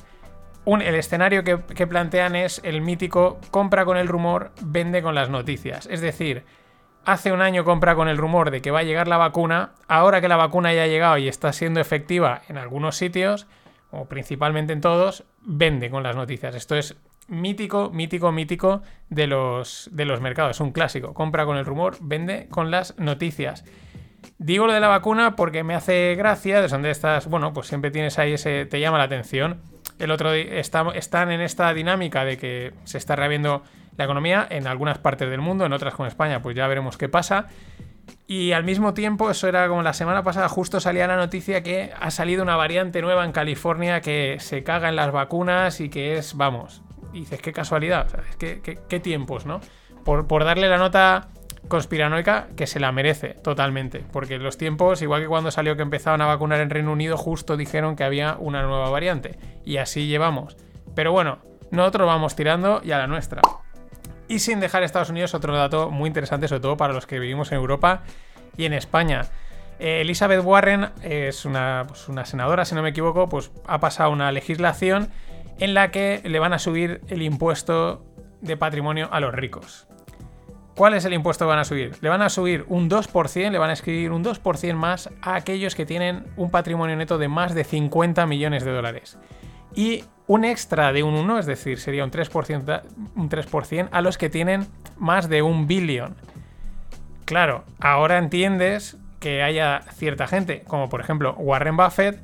el 0.66 0.94
escenario 0.94 1.42
que, 1.42 1.58
que, 1.74 1.86
plantean 1.86 2.36
es 2.36 2.60
el 2.64 2.82
mítico 2.82 3.40
compra 3.50 3.86
con 3.86 3.96
el 3.96 4.08
rumor, 4.08 4.52
vende 4.60 5.00
con 5.00 5.14
las 5.14 5.30
noticias. 5.30 5.86
Es 5.90 6.02
decir, 6.02 6.44
hace 7.06 7.32
un 7.32 7.40
año 7.40 7.64
compra 7.64 7.94
con 7.94 8.08
el 8.08 8.18
rumor 8.18 8.50
de 8.50 8.60
que 8.60 8.70
va 8.70 8.80
a 8.80 8.84
llegar 8.84 9.08
la 9.08 9.16
vacuna. 9.16 9.70
Ahora 9.88 10.20
que 10.20 10.28
la 10.28 10.36
vacuna 10.36 10.74
ya 10.74 10.82
ha 10.82 10.86
llegado 10.86 11.16
y 11.16 11.28
está 11.28 11.50
siendo 11.54 11.80
efectiva 11.80 12.42
en 12.48 12.58
algunos 12.58 12.98
sitios, 12.98 13.46
o 13.90 14.04
principalmente 14.04 14.74
en 14.74 14.82
todos, 14.82 15.24
vende 15.40 15.88
con 15.88 16.02
las 16.02 16.14
noticias. 16.14 16.54
Esto 16.54 16.76
es 16.76 16.94
mítico, 17.30 17.90
mítico, 17.90 18.32
mítico 18.32 18.82
de 19.08 19.26
los, 19.26 19.88
de 19.92 20.04
los 20.04 20.20
mercados. 20.20 20.60
Un 20.60 20.72
clásico. 20.72 21.14
Compra 21.14 21.46
con 21.46 21.56
el 21.56 21.64
rumor, 21.64 21.96
vende 22.00 22.48
con 22.50 22.70
las 22.70 22.98
noticias. 22.98 23.64
Digo 24.38 24.66
lo 24.66 24.74
de 24.74 24.80
la 24.80 24.88
vacuna 24.88 25.36
porque 25.36 25.64
me 25.64 25.74
hace 25.74 26.14
gracia, 26.16 26.60
de 26.60 26.68
donde 26.68 26.90
estás, 26.90 27.26
bueno, 27.26 27.54
pues 27.54 27.68
siempre 27.68 27.90
tienes 27.90 28.18
ahí 28.18 28.34
ese, 28.34 28.66
te 28.66 28.80
llama 28.80 28.98
la 28.98 29.04
atención. 29.04 29.62
El 29.98 30.10
otro 30.10 30.32
día 30.32 30.58
están 30.58 31.30
en 31.30 31.40
esta 31.40 31.72
dinámica 31.72 32.24
de 32.24 32.36
que 32.36 32.72
se 32.84 32.98
está 32.98 33.16
reabriendo 33.16 33.62
la 33.96 34.04
economía 34.04 34.46
en 34.50 34.66
algunas 34.66 34.98
partes 34.98 35.28
del 35.30 35.40
mundo, 35.40 35.64
en 35.64 35.72
otras 35.72 35.94
como 35.94 36.06
España, 36.06 36.42
pues 36.42 36.56
ya 36.56 36.66
veremos 36.66 36.96
qué 36.96 37.08
pasa. 37.08 37.48
Y 38.26 38.52
al 38.52 38.64
mismo 38.64 38.94
tiempo, 38.94 39.30
eso 39.30 39.48
era 39.48 39.68
como 39.68 39.82
la 39.82 39.92
semana 39.92 40.22
pasada, 40.22 40.48
justo 40.48 40.80
salía 40.80 41.06
la 41.06 41.16
noticia 41.16 41.62
que 41.62 41.92
ha 41.98 42.10
salido 42.10 42.42
una 42.42 42.56
variante 42.56 43.02
nueva 43.02 43.24
en 43.24 43.32
California 43.32 44.00
que 44.00 44.36
se 44.40 44.62
caga 44.62 44.88
en 44.88 44.96
las 44.96 45.12
vacunas 45.12 45.80
y 45.80 45.90
que 45.90 46.16
es, 46.16 46.36
vamos, 46.36 46.82
y 47.12 47.20
dices, 47.20 47.40
qué 47.40 47.52
casualidad, 47.52 48.08
qué, 48.38 49.00
tiempos, 49.00 49.46
¿no? 49.46 49.60
Por, 50.04 50.26
por, 50.26 50.44
darle 50.44 50.68
la 50.68 50.78
nota 50.78 51.28
conspiranoica 51.68 52.48
que 52.56 52.66
se 52.66 52.80
la 52.80 52.92
merece 52.92 53.34
totalmente. 53.42 54.04
Porque 54.12 54.38
los 54.38 54.56
tiempos, 54.56 55.02
igual 55.02 55.22
que 55.22 55.28
cuando 55.28 55.50
salió 55.50 55.76
que 55.76 55.82
empezaban 55.82 56.20
a 56.20 56.26
vacunar 56.26 56.60
en 56.60 56.70
Reino 56.70 56.92
Unido, 56.92 57.16
justo 57.16 57.56
dijeron 57.56 57.96
que 57.96 58.04
había 58.04 58.36
una 58.38 58.62
nueva 58.62 58.90
variante. 58.90 59.38
Y 59.64 59.76
así 59.76 60.06
llevamos. 60.06 60.56
Pero 60.94 61.12
bueno, 61.12 61.38
nosotros 61.70 62.06
vamos 62.06 62.34
tirando 62.36 62.80
y 62.84 62.92
a 62.92 62.98
la 62.98 63.06
nuestra. 63.06 63.42
Y 64.28 64.38
sin 64.38 64.60
dejar 64.60 64.82
Estados 64.82 65.10
Unidos, 65.10 65.34
otro 65.34 65.56
dato 65.56 65.90
muy 65.90 66.06
interesante, 66.06 66.48
sobre 66.48 66.60
todo 66.60 66.76
para 66.76 66.92
los 66.92 67.06
que 67.06 67.18
vivimos 67.18 67.50
en 67.52 67.58
Europa 67.58 68.02
y 68.56 68.64
en 68.64 68.72
España. 68.72 69.22
Eh, 69.78 70.02
Elizabeth 70.02 70.44
Warren 70.44 70.90
es 71.02 71.44
una, 71.44 71.84
pues 71.88 72.08
una 72.08 72.24
senadora, 72.24 72.64
si 72.64 72.74
no 72.74 72.82
me 72.82 72.90
equivoco, 72.90 73.28
pues 73.28 73.50
ha 73.66 73.80
pasado 73.80 74.10
una 74.10 74.30
legislación 74.30 75.10
en 75.60 75.74
la 75.74 75.90
que 75.90 76.22
le 76.24 76.38
van 76.38 76.52
a 76.52 76.58
subir 76.58 77.02
el 77.08 77.22
impuesto 77.22 78.04
de 78.40 78.56
patrimonio 78.56 79.08
a 79.12 79.20
los 79.20 79.32
ricos. 79.32 79.86
¿Cuál 80.74 80.94
es 80.94 81.04
el 81.04 81.12
impuesto 81.12 81.44
que 81.44 81.50
van 81.50 81.58
a 81.58 81.64
subir? 81.64 81.96
Le 82.00 82.08
van 82.08 82.22
a 82.22 82.30
subir 82.30 82.64
un 82.68 82.88
2%, 82.88 83.50
le 83.50 83.58
van 83.58 83.68
a 83.68 83.74
escribir 83.74 84.12
un 84.12 84.24
2% 84.24 84.74
más 84.74 85.10
a 85.20 85.34
aquellos 85.34 85.74
que 85.74 85.84
tienen 85.84 86.24
un 86.36 86.50
patrimonio 86.50 86.96
neto 86.96 87.18
de 87.18 87.28
más 87.28 87.54
de 87.54 87.64
50 87.64 88.24
millones 88.26 88.64
de 88.64 88.72
dólares. 88.72 89.18
Y 89.74 90.04
un 90.26 90.44
extra 90.44 90.92
de 90.92 91.02
un 91.02 91.14
1, 91.14 91.38
es 91.38 91.46
decir, 91.46 91.78
sería 91.78 92.04
un 92.04 92.10
3%, 92.10 92.82
un 93.14 93.28
3% 93.28 93.88
a 93.92 94.00
los 94.00 94.16
que 94.16 94.30
tienen 94.30 94.66
más 94.96 95.28
de 95.28 95.42
un 95.42 95.66
billón. 95.66 96.16
Claro, 97.26 97.64
ahora 97.78 98.16
entiendes 98.16 98.96
que 99.18 99.42
haya 99.42 99.82
cierta 99.92 100.26
gente, 100.26 100.62
como 100.66 100.88
por 100.88 101.00
ejemplo 101.00 101.34
Warren 101.34 101.76
Buffett, 101.76 102.18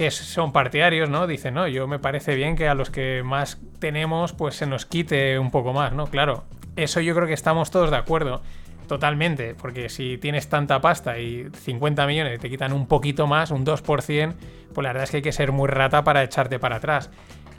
que 0.00 0.10
son 0.10 0.50
partidarios, 0.50 1.10
¿no? 1.10 1.26
Dicen, 1.26 1.52
no, 1.52 1.68
yo 1.68 1.86
me 1.86 1.98
parece 1.98 2.34
bien 2.34 2.56
que 2.56 2.68
a 2.68 2.74
los 2.74 2.88
que 2.88 3.22
más 3.22 3.60
tenemos, 3.80 4.32
pues 4.32 4.54
se 4.54 4.66
nos 4.66 4.86
quite 4.86 5.38
un 5.38 5.50
poco 5.50 5.74
más, 5.74 5.92
¿no? 5.92 6.06
Claro, 6.06 6.44
eso 6.74 7.02
yo 7.02 7.14
creo 7.14 7.26
que 7.26 7.34
estamos 7.34 7.70
todos 7.70 7.90
de 7.90 7.98
acuerdo. 7.98 8.40
Totalmente, 8.88 9.54
porque 9.54 9.90
si 9.90 10.16
tienes 10.16 10.48
tanta 10.48 10.80
pasta 10.80 11.18
y 11.18 11.50
50 11.52 12.06
millones 12.06 12.40
te 12.40 12.48
quitan 12.48 12.72
un 12.72 12.86
poquito 12.86 13.26
más, 13.26 13.50
un 13.50 13.66
2%, 13.66 14.34
pues 14.72 14.82
la 14.82 14.88
verdad 14.88 15.04
es 15.04 15.10
que 15.10 15.18
hay 15.18 15.22
que 15.22 15.32
ser 15.32 15.52
muy 15.52 15.68
rata 15.68 16.02
para 16.02 16.22
echarte 16.22 16.58
para 16.58 16.76
atrás. 16.76 17.10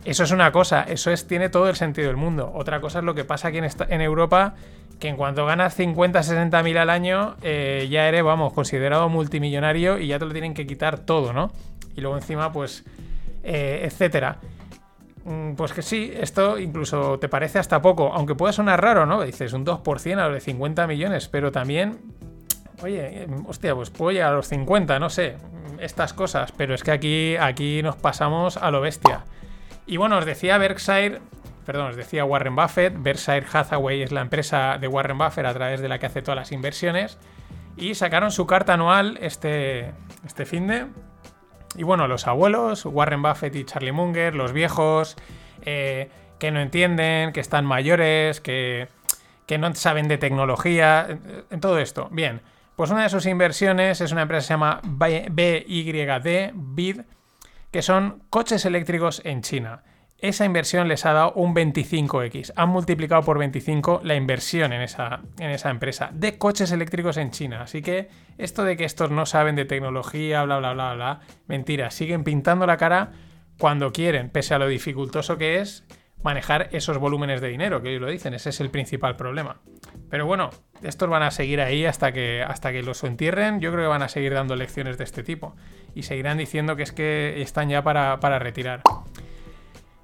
Eso 0.03 0.23
es 0.23 0.31
una 0.31 0.51
cosa, 0.51 0.81
eso 0.81 1.11
es, 1.11 1.27
tiene 1.27 1.49
todo 1.49 1.69
el 1.69 1.75
sentido 1.75 2.07
del 2.07 2.17
mundo. 2.17 2.51
Otra 2.55 2.81
cosa 2.81 2.99
es 2.99 3.05
lo 3.05 3.13
que 3.13 3.23
pasa 3.23 3.49
aquí 3.49 3.59
en, 3.59 3.67
en 3.87 4.01
Europa, 4.01 4.55
que 4.99 5.09
en 5.09 5.15
cuanto 5.15 5.45
ganas 5.45 5.75
50, 5.75 6.23
60 6.23 6.63
mil 6.63 6.79
al 6.79 6.89
año, 6.89 7.35
eh, 7.43 7.87
ya 7.91 8.07
eres, 8.07 8.23
vamos, 8.23 8.51
considerado 8.53 9.09
multimillonario 9.09 9.99
y 9.99 10.07
ya 10.07 10.17
te 10.17 10.25
lo 10.25 10.31
tienen 10.31 10.55
que 10.55 10.65
quitar 10.65 10.97
todo, 11.01 11.33
¿no? 11.33 11.51
Y 11.95 12.01
luego 12.01 12.17
encima, 12.17 12.51
pues, 12.51 12.83
eh, 13.43 13.81
etcétera. 13.83 14.39
Mm, 15.23 15.53
pues 15.53 15.73
que 15.73 15.81
sí, 15.81 16.11
esto 16.15 16.57
incluso 16.57 17.19
te 17.19 17.29
parece 17.29 17.59
hasta 17.59 17.81
poco, 17.81 18.11
aunque 18.13 18.35
pueda 18.35 18.53
sonar 18.53 18.81
raro, 18.81 19.05
¿no? 19.05 19.21
Dices 19.21 19.53
un 19.53 19.65
2% 19.65 20.19
a 20.19 20.25
los 20.25 20.33
de 20.33 20.41
50 20.41 20.87
millones, 20.87 21.27
pero 21.27 21.51
también, 21.51 21.99
oye, 22.81 23.27
hostia, 23.45 23.75
pues 23.75 23.91
puedo 23.91 24.11
llegar 24.11 24.33
a 24.33 24.35
los 24.37 24.47
50, 24.47 24.97
no 24.99 25.09
sé, 25.09 25.37
estas 25.79 26.13
cosas, 26.13 26.51
pero 26.51 26.73
es 26.73 26.83
que 26.83 26.91
aquí, 26.91 27.35
aquí 27.37 27.81
nos 27.83 27.95
pasamos 27.97 28.57
a 28.57 28.71
lo 28.71 28.81
bestia. 28.81 29.25
Y 29.85 29.97
bueno, 29.97 30.17
os 30.17 30.25
decía 30.25 30.57
Berkshire, 30.57 31.19
perdón, 31.65 31.87
os 31.87 31.95
decía 31.95 32.25
Warren 32.25 32.55
Buffett, 32.55 32.93
Berkshire 32.97 33.45
Hathaway 33.51 34.01
es 34.01 34.11
la 34.11 34.21
empresa 34.21 34.77
de 34.79 34.87
Warren 34.87 35.17
Buffett 35.17 35.45
a 35.45 35.53
través 35.53 35.81
de 35.81 35.87
la 35.87 35.99
que 35.99 36.07
hace 36.07 36.23
todas 36.23 36.37
las 36.37 36.51
inversiones, 36.51 37.19
y 37.77 37.93
sacaron 37.93 38.31
su 38.31 38.47
carta 38.47 38.73
anual 38.73 39.19
este, 39.21 39.91
este 40.25 40.45
fin 40.45 40.67
de 40.67 40.87
y 41.75 41.83
bueno, 41.83 42.07
los 42.07 42.27
abuelos, 42.27 42.85
Warren 42.85 43.21
Buffett 43.21 43.55
y 43.55 43.65
Charlie 43.65 43.91
Munger, 43.91 44.35
los 44.35 44.53
viejos, 44.53 45.15
eh, 45.63 46.09
que 46.39 46.51
no 46.51 46.59
entienden, 46.59 47.33
que 47.33 47.39
están 47.39 47.65
mayores, 47.65 48.41
que, 48.41 48.87
que 49.45 49.57
no 49.57 49.73
saben 49.75 50.07
de 50.07 50.17
tecnología, 50.17 51.07
en 51.49 51.59
todo 51.59 51.79
esto. 51.79 52.09
Bien, 52.11 52.41
pues 52.75 52.89
una 52.89 53.03
de 53.03 53.09
sus 53.09 53.25
inversiones 53.25 54.01
es 54.01 54.11
una 54.11 54.23
empresa 54.23 54.39
que 54.39 54.47
se 54.47 54.53
llama 54.53 54.81
BYD, 54.83 56.51
BID, 56.53 57.01
que 57.71 57.81
son 57.81 58.23
coches 58.29 58.65
eléctricos 58.65 59.21
en 59.23 59.41
China 59.41 59.83
esa 60.21 60.45
inversión 60.45 60.87
les 60.87 61.05
ha 61.05 61.13
dado 61.13 61.33
un 61.33 61.55
25x. 61.55 62.53
Han 62.55 62.69
multiplicado 62.69 63.23
por 63.23 63.39
25 63.39 64.01
la 64.03 64.15
inversión 64.15 64.71
en 64.71 64.81
esa, 64.81 65.21
en 65.39 65.49
esa 65.49 65.71
empresa 65.71 66.11
de 66.13 66.37
coches 66.37 66.71
eléctricos 66.71 67.17
en 67.17 67.31
China. 67.31 67.63
Así 67.63 67.81
que 67.81 68.07
esto 68.37 68.63
de 68.63 68.77
que 68.77 68.85
estos 68.85 69.09
no 69.09 69.25
saben 69.25 69.55
de 69.55 69.65
tecnología, 69.65 70.43
bla, 70.43 70.59
bla, 70.59 70.73
bla, 70.73 70.93
bla, 70.93 71.19
mentira. 71.47 71.89
Siguen 71.89 72.23
pintando 72.23 72.67
la 72.67 72.77
cara 72.77 73.11
cuando 73.57 73.91
quieren, 73.91 74.29
pese 74.29 74.53
a 74.53 74.59
lo 74.59 74.67
dificultoso 74.67 75.37
que 75.39 75.59
es 75.59 75.85
manejar 76.23 76.69
esos 76.71 76.99
volúmenes 76.99 77.41
de 77.41 77.47
dinero, 77.47 77.81
que 77.81 77.89
ellos 77.89 78.01
lo 78.01 78.09
dicen. 78.09 78.35
Ese 78.35 78.49
es 78.51 78.61
el 78.61 78.69
principal 78.69 79.15
problema. 79.15 79.61
Pero 80.11 80.27
bueno, 80.27 80.51
estos 80.83 81.09
van 81.09 81.23
a 81.23 81.31
seguir 81.31 81.61
ahí 81.61 81.85
hasta 81.85 82.11
que, 82.11 82.43
hasta 82.43 82.71
que 82.71 82.83
los 82.83 83.03
entierren. 83.03 83.59
Yo 83.59 83.71
creo 83.71 83.85
que 83.85 83.89
van 83.89 84.03
a 84.03 84.07
seguir 84.07 84.35
dando 84.35 84.55
lecciones 84.55 84.99
de 84.99 85.03
este 85.03 85.23
tipo. 85.23 85.55
Y 85.95 86.03
seguirán 86.03 86.37
diciendo 86.37 86.75
que 86.75 86.83
es 86.83 86.91
que 86.91 87.41
están 87.41 87.69
ya 87.69 87.83
para, 87.83 88.19
para 88.19 88.37
retirar. 88.37 88.83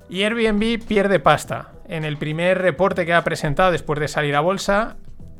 Y 0.09 0.23
Airbnb 0.23 0.85
pierde 0.85 1.19
pasta. 1.19 1.73
En 1.87 2.05
el 2.05 2.17
primer 2.17 2.59
reporte 2.59 3.05
que 3.05 3.13
ha 3.13 3.23
presentado 3.23 3.71
después 3.71 3.99
de 3.99 4.07
salir 4.07 4.35
a 4.35 4.41
bolsa, 4.41 4.97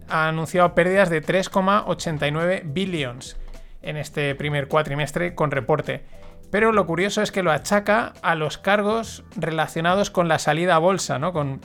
ha 0.10 0.28
anunciado 0.28 0.76
pérdidas 0.76 1.10
de 1.10 1.22
3,89 1.22 2.62
billions 2.66 3.38
en 3.82 3.98
este 3.98 4.36
primer 4.36 4.68
cuatrimestre 4.68 5.36
con 5.36 5.52
reporte. 5.52 6.06
Pero 6.52 6.72
lo 6.72 6.86
curioso 6.86 7.22
es 7.22 7.32
que 7.32 7.44
lo 7.44 7.52
achaca 7.52 8.14
a 8.22 8.36
los 8.36 8.58
cargos 8.58 9.24
relacionados 9.36 10.10
con 10.10 10.28
la 10.28 10.40
salida 10.40 10.76
a 10.76 10.80
bolsa, 10.80 11.20
¿no? 11.20 11.34
Con 11.34 11.62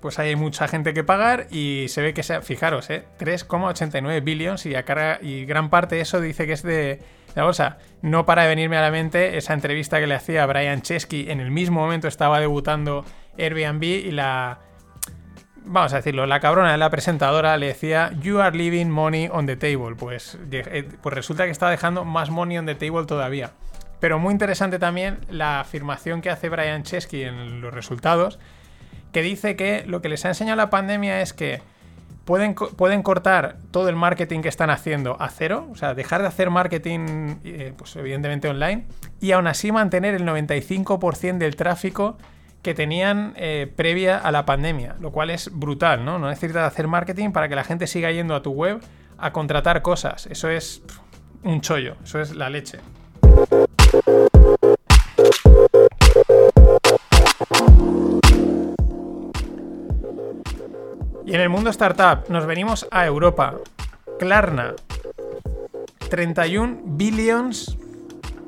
pues 0.00 0.18
hay 0.18 0.36
mucha 0.36 0.68
gente 0.68 0.94
que 0.94 1.04
pagar 1.04 1.46
y 1.50 1.86
se 1.88 2.02
ve 2.02 2.14
que, 2.14 2.22
sea, 2.22 2.42
fijaros, 2.42 2.90
¿eh? 2.90 3.04
3,89 3.18 4.22
billions 4.22 4.66
y, 4.66 4.74
y 5.22 5.44
gran 5.44 5.70
parte 5.70 5.96
de 5.96 6.00
eso 6.02 6.20
dice 6.20 6.46
que 6.46 6.52
es 6.52 6.62
de, 6.62 7.00
la 7.36 7.44
bolsa. 7.44 7.78
No 8.02 8.26
para 8.26 8.42
de 8.42 8.48
venirme 8.48 8.76
a 8.78 8.82
la 8.82 8.90
mente 8.90 9.36
esa 9.36 9.52
entrevista 9.52 10.00
que 10.00 10.08
le 10.08 10.14
hacía 10.14 10.44
Brian 10.46 10.82
Chesky. 10.82 11.30
En 11.30 11.38
el 11.38 11.52
mismo 11.52 11.80
momento 11.80 12.08
estaba 12.08 12.40
debutando 12.40 13.04
Airbnb 13.38 13.84
y 13.84 14.10
la. 14.10 14.58
Vamos 15.68 15.92
a 15.92 15.96
decirlo, 15.96 16.26
la 16.26 16.40
cabrona 16.40 16.72
de 16.72 16.78
la 16.78 16.90
presentadora 16.90 17.56
le 17.56 17.66
decía 17.66 18.12
You 18.22 18.40
are 18.40 18.56
leaving 18.56 18.90
money 18.90 19.28
on 19.30 19.46
the 19.46 19.56
table. 19.56 19.96
Pues, 19.96 20.38
eh, 20.50 20.88
pues 21.02 21.14
resulta 21.14 21.44
que 21.44 21.50
está 21.50 21.68
dejando 21.68 22.04
más 22.04 22.30
money 22.30 22.56
on 22.56 22.66
the 22.66 22.74
table 22.74 23.04
todavía. 23.04 23.52
Pero 24.00 24.18
muy 24.18 24.32
interesante 24.32 24.78
también 24.78 25.18
la 25.28 25.60
afirmación 25.60 26.22
que 26.22 26.30
hace 26.30 26.48
Brian 26.48 26.84
Chesky 26.84 27.24
en 27.24 27.60
los 27.60 27.74
resultados, 27.74 28.38
que 29.16 29.22
dice 29.22 29.56
que 29.56 29.82
lo 29.86 30.02
que 30.02 30.10
les 30.10 30.26
ha 30.26 30.28
enseñado 30.28 30.58
la 30.58 30.68
pandemia 30.68 31.22
es 31.22 31.32
que 31.32 31.62
pueden, 32.26 32.52
cortar 32.52 33.56
todo 33.70 33.88
el 33.88 33.96
marketing 33.96 34.42
que 34.42 34.50
están 34.50 34.68
haciendo 34.68 35.16
a 35.18 35.30
cero, 35.30 35.68
o 35.72 35.74
sea, 35.74 35.94
dejar 35.94 36.20
de 36.20 36.28
hacer 36.28 36.50
marketing, 36.50 37.36
eh, 37.42 37.72
pues 37.78 37.96
evidentemente 37.96 38.46
online, 38.46 38.84
y 39.18 39.32
aún 39.32 39.46
así 39.46 39.72
mantener 39.72 40.14
el 40.14 40.26
95% 40.26 41.38
del 41.38 41.56
tráfico 41.56 42.18
que 42.60 42.74
tenían 42.74 43.32
eh, 43.36 43.72
previa 43.74 44.18
a 44.18 44.30
la 44.32 44.44
pandemia, 44.44 44.96
lo 45.00 45.12
cual 45.12 45.30
es 45.30 45.50
brutal, 45.50 46.04
¿no? 46.04 46.18
No 46.18 46.28
necesitas 46.28 46.70
hacer 46.70 46.86
marketing 46.86 47.30
para 47.30 47.48
que 47.48 47.54
la 47.54 47.64
gente 47.64 47.86
siga 47.86 48.12
yendo 48.12 48.34
a 48.34 48.42
tu 48.42 48.50
web 48.50 48.82
a 49.16 49.32
contratar 49.32 49.80
cosas. 49.80 50.26
Eso 50.26 50.50
es 50.50 50.82
un 51.42 51.62
chollo, 51.62 51.96
eso 52.04 52.20
es 52.20 52.36
la 52.36 52.50
leche. 52.50 52.80
En 61.36 61.42
el 61.42 61.50
mundo 61.50 61.68
startup 61.68 62.30
nos 62.30 62.46
venimos 62.46 62.88
a 62.90 63.04
Europa. 63.04 63.56
Klarna. 64.18 64.74
31 66.08 66.78
billions, 66.84 67.76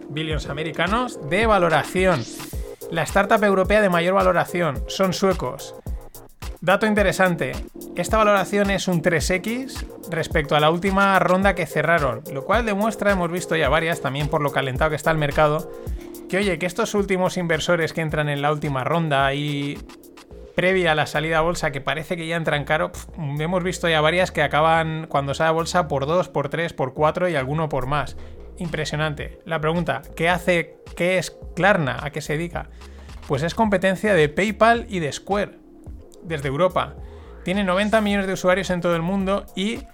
billions 0.08 0.48
americanos 0.48 1.20
de 1.28 1.44
valoración. 1.44 2.24
La 2.90 3.02
startup 3.02 3.44
europea 3.44 3.82
de 3.82 3.90
mayor 3.90 4.14
valoración. 4.14 4.82
Son 4.88 5.12
suecos. 5.12 5.74
Dato 6.62 6.86
interesante, 6.86 7.52
esta 7.94 8.16
valoración 8.16 8.70
es 8.70 8.88
un 8.88 9.02
3x 9.02 9.84
respecto 10.10 10.56
a 10.56 10.60
la 10.60 10.70
última 10.70 11.18
ronda 11.18 11.54
que 11.54 11.66
cerraron, 11.66 12.22
lo 12.32 12.46
cual 12.46 12.64
demuestra, 12.64 13.12
hemos 13.12 13.30
visto 13.30 13.54
ya 13.54 13.68
varias, 13.68 14.00
también 14.00 14.28
por 14.28 14.40
lo 14.40 14.50
calentado 14.50 14.90
que 14.90 14.96
está 14.96 15.10
el 15.10 15.18
mercado, 15.18 15.70
que 16.30 16.38
oye, 16.38 16.58
que 16.58 16.64
estos 16.64 16.94
últimos 16.94 17.36
inversores 17.36 17.92
que 17.92 18.00
entran 18.00 18.30
en 18.30 18.40
la 18.40 18.50
última 18.50 18.82
ronda 18.82 19.34
y 19.34 19.78
previa 20.58 20.90
a 20.90 20.94
la 20.96 21.06
salida 21.06 21.38
a 21.38 21.42
bolsa 21.42 21.70
que 21.70 21.80
parece 21.80 22.16
que 22.16 22.26
ya 22.26 22.34
entran 22.34 22.64
caro, 22.64 22.90
hemos 23.16 23.62
visto 23.62 23.88
ya 23.88 24.00
varias 24.00 24.32
que 24.32 24.42
acaban 24.42 25.06
cuando 25.08 25.32
sale 25.32 25.50
a 25.50 25.52
bolsa 25.52 25.86
por 25.86 26.04
2, 26.04 26.30
por 26.30 26.48
3, 26.48 26.72
por 26.72 26.94
4 26.94 27.28
y 27.28 27.36
alguno 27.36 27.68
por 27.68 27.86
más. 27.86 28.16
Impresionante. 28.56 29.38
La 29.44 29.60
pregunta, 29.60 30.02
¿qué 30.16 30.28
hace, 30.28 30.78
qué 30.96 31.18
es 31.18 31.30
Klarna? 31.54 31.98
¿A 32.02 32.10
qué 32.10 32.20
se 32.20 32.32
dedica? 32.32 32.70
Pues 33.28 33.44
es 33.44 33.54
competencia 33.54 34.14
de 34.14 34.28
PayPal 34.28 34.86
y 34.88 34.98
de 34.98 35.12
Square, 35.12 35.60
desde 36.24 36.48
Europa. 36.48 36.96
Tiene 37.44 37.62
90 37.62 38.00
millones 38.00 38.26
de 38.26 38.32
usuarios 38.32 38.70
en 38.70 38.80
todo 38.80 38.96
el 38.96 39.02
mundo 39.02 39.46
y 39.54 39.84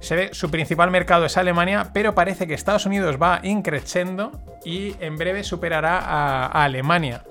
se 0.00 0.16
ve, 0.16 0.30
su 0.32 0.50
principal 0.50 0.90
mercado 0.90 1.26
es 1.26 1.36
Alemania, 1.36 1.90
pero 1.92 2.14
parece 2.14 2.46
que 2.46 2.54
Estados 2.54 2.86
Unidos 2.86 3.18
va 3.20 3.40
increciendo 3.42 4.32
y 4.64 4.96
en 4.98 5.18
breve 5.18 5.44
superará 5.44 5.98
a 5.98 6.64
Alemania 6.64 7.22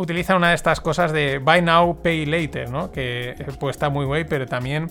utiliza 0.00 0.34
una 0.34 0.48
de 0.48 0.54
estas 0.54 0.80
cosas 0.80 1.12
de 1.12 1.38
buy 1.38 1.60
now, 1.60 2.00
pay 2.02 2.24
later, 2.24 2.70
¿no? 2.70 2.90
Que 2.90 3.30
eh, 3.32 3.46
pues 3.58 3.76
está 3.76 3.90
muy 3.90 4.06
guay, 4.06 4.24
pero 4.24 4.46
también 4.46 4.90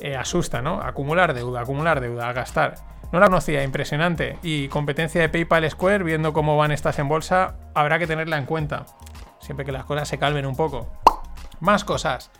eh, 0.00 0.14
asusta, 0.14 0.62
¿no? 0.62 0.80
Acumular 0.80 1.34
deuda, 1.34 1.62
acumular 1.62 2.00
deuda, 2.00 2.32
gastar. 2.32 2.76
No 3.10 3.18
la 3.18 3.26
conocía, 3.26 3.64
impresionante. 3.64 4.38
Y 4.44 4.68
competencia 4.68 5.20
de 5.20 5.28
PayPal 5.28 5.68
Square, 5.68 6.04
viendo 6.04 6.32
cómo 6.32 6.56
van 6.56 6.70
estas 6.70 7.00
en 7.00 7.08
bolsa, 7.08 7.56
habrá 7.74 7.98
que 7.98 8.06
tenerla 8.06 8.38
en 8.38 8.46
cuenta. 8.46 8.86
Siempre 9.40 9.66
que 9.66 9.72
las 9.72 9.86
cosas 9.86 10.06
se 10.06 10.18
calmen 10.18 10.46
un 10.46 10.54
poco. 10.54 10.86
Más 11.58 11.82
cosas. 11.82 12.30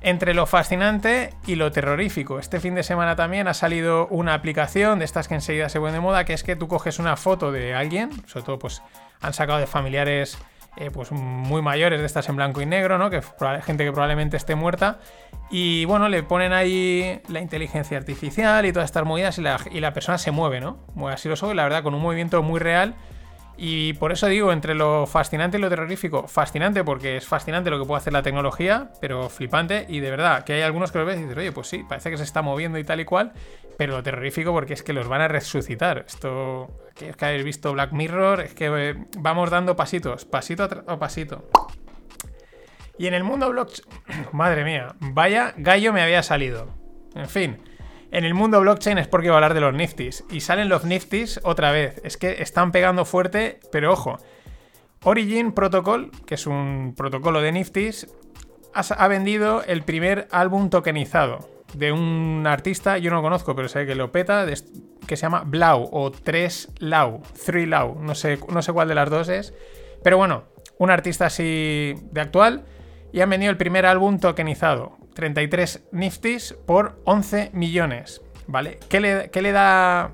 Entre 0.00 0.32
lo 0.32 0.46
fascinante 0.46 1.34
y 1.46 1.56
lo 1.56 1.72
terrorífico. 1.72 2.38
Este 2.38 2.58
fin 2.58 2.74
de 2.74 2.82
semana 2.82 3.16
también 3.16 3.48
ha 3.48 3.54
salido 3.54 4.06
una 4.08 4.32
aplicación 4.32 4.98
de 4.98 5.04
estas 5.04 5.28
que 5.28 5.34
enseguida 5.34 5.68
se 5.68 5.78
ponen 5.78 5.94
de 5.94 6.00
moda, 6.00 6.24
que 6.24 6.32
es 6.32 6.42
que 6.42 6.56
tú 6.56 6.68
coges 6.68 6.98
una 6.98 7.16
foto 7.18 7.52
de 7.52 7.74
alguien, 7.74 8.10
sobre 8.26 8.46
todo 8.46 8.58
pues 8.58 8.82
han 9.20 9.34
sacado 9.34 9.58
de 9.58 9.66
familiares 9.66 10.38
eh, 10.78 10.90
pues 10.92 11.10
muy 11.12 11.60
mayores 11.60 12.00
de 12.00 12.06
estas 12.06 12.28
en 12.28 12.36
blanco 12.36 12.60
y 12.60 12.66
negro, 12.66 12.98
¿no? 12.98 13.10
Que 13.10 13.20
gente 13.62 13.84
que 13.84 13.92
probablemente 13.92 14.36
esté 14.36 14.54
muerta. 14.54 15.00
Y 15.50 15.84
bueno, 15.86 16.08
le 16.08 16.22
ponen 16.22 16.52
ahí 16.52 17.20
la 17.28 17.40
inteligencia 17.40 17.98
artificial 17.98 18.64
y 18.64 18.72
todas 18.72 18.86
estas 18.86 19.04
movidas 19.04 19.38
y 19.38 19.42
la, 19.42 19.58
y 19.70 19.80
la 19.80 19.92
persona 19.92 20.18
se 20.18 20.30
mueve, 20.30 20.60
¿no? 20.60 20.78
Mueve 20.94 21.14
así 21.14 21.28
los 21.28 21.42
ojos 21.42 21.56
la 21.56 21.64
verdad 21.64 21.82
con 21.82 21.94
un 21.94 22.02
movimiento 22.02 22.42
muy 22.42 22.60
real 22.60 22.94
y 23.60 23.94
por 23.94 24.12
eso 24.12 24.28
digo, 24.28 24.52
entre 24.52 24.76
lo 24.76 25.04
fascinante 25.04 25.58
y 25.58 25.60
lo 25.60 25.68
terrorífico, 25.68 26.28
fascinante 26.28 26.84
porque 26.84 27.16
es 27.16 27.26
fascinante 27.26 27.70
lo 27.70 27.80
que 27.80 27.84
puede 27.84 27.98
hacer 27.98 28.12
la 28.12 28.22
tecnología, 28.22 28.92
pero 29.00 29.28
flipante. 29.28 29.84
Y 29.88 29.98
de 29.98 30.12
verdad, 30.12 30.44
que 30.44 30.52
hay 30.52 30.62
algunos 30.62 30.92
que 30.92 30.98
lo 30.98 31.04
ves 31.04 31.18
y 31.18 31.22
dices, 31.22 31.36
oye, 31.36 31.50
pues 31.50 31.66
sí, 31.66 31.84
parece 31.88 32.08
que 32.12 32.16
se 32.18 32.22
está 32.22 32.40
moviendo 32.40 32.78
y 32.78 32.84
tal 32.84 33.00
y 33.00 33.04
cual. 33.04 33.32
Pero 33.76 33.96
lo 33.96 34.02
terrorífico 34.04 34.52
porque 34.52 34.74
es 34.74 34.84
que 34.84 34.92
los 34.92 35.08
van 35.08 35.22
a 35.22 35.28
resucitar. 35.28 36.04
Esto, 36.06 36.68
es 37.00 37.16
que 37.16 37.24
habéis 37.24 37.42
visto 37.42 37.72
Black 37.72 37.90
Mirror, 37.90 38.42
es 38.42 38.54
que 38.54 38.66
eh, 38.66 38.94
vamos 39.18 39.50
dando 39.50 39.74
pasitos, 39.74 40.24
pasito 40.24 40.62
a 40.86 40.98
pasito. 41.00 41.50
Y 42.96 43.08
en 43.08 43.14
el 43.14 43.24
mundo 43.24 43.50
blockchain, 43.50 43.88
madre 44.32 44.62
mía, 44.62 44.94
vaya 45.00 45.52
gallo 45.56 45.92
me 45.92 46.02
había 46.02 46.22
salido. 46.22 46.68
En 47.16 47.28
fin. 47.28 47.58
En 48.10 48.24
el 48.24 48.34
mundo 48.34 48.60
blockchain 48.60 48.98
es 48.98 49.08
porque 49.08 49.28
va 49.28 49.34
a 49.34 49.38
hablar 49.38 49.54
de 49.54 49.60
los 49.60 49.74
Niftis. 49.74 50.24
Y 50.30 50.40
salen 50.40 50.68
los 50.68 50.84
Niftis 50.84 51.40
otra 51.44 51.70
vez. 51.72 52.00
Es 52.04 52.16
que 52.16 52.42
están 52.42 52.72
pegando 52.72 53.04
fuerte, 53.04 53.60
pero 53.70 53.92
ojo. 53.92 54.18
Origin 55.04 55.52
Protocol, 55.52 56.10
que 56.26 56.34
es 56.34 56.46
un 56.46 56.94
protocolo 56.96 57.40
de 57.40 57.52
Niftis, 57.52 58.08
ha 58.74 59.08
vendido 59.08 59.62
el 59.64 59.82
primer 59.82 60.28
álbum 60.30 60.70
tokenizado 60.70 61.58
de 61.74 61.92
un 61.92 62.44
artista, 62.46 62.98
yo 62.98 63.10
no 63.10 63.22
conozco, 63.22 63.54
pero 63.54 63.68
sé 63.68 63.86
que 63.86 63.94
lo 63.94 64.10
peta, 64.10 64.46
que 65.06 65.16
se 65.16 65.22
llama 65.22 65.42
Blau 65.44 65.88
o 65.92 66.10
3 66.10 66.72
Lau, 66.78 67.22
3 67.44 67.68
Lau, 67.68 67.98
no 68.00 68.14
sé, 68.14 68.38
no 68.48 68.62
sé 68.62 68.72
cuál 68.72 68.88
de 68.88 68.94
las 68.94 69.10
dos 69.10 69.28
es. 69.28 69.54
Pero 70.02 70.16
bueno, 70.16 70.44
un 70.78 70.90
artista 70.90 71.26
así 71.26 71.94
de 72.10 72.20
actual 72.20 72.64
y 73.12 73.20
han 73.20 73.30
vendido 73.30 73.50
el 73.50 73.56
primer 73.56 73.86
álbum 73.86 74.18
tokenizado. 74.18 74.96
33 75.18 75.88
Niftis 75.90 76.54
por 76.64 77.00
11 77.02 77.50
millones. 77.52 78.22
¿Vale? 78.46 78.78
¿Qué 78.88 79.00
le, 79.00 79.52
da. 79.52 80.12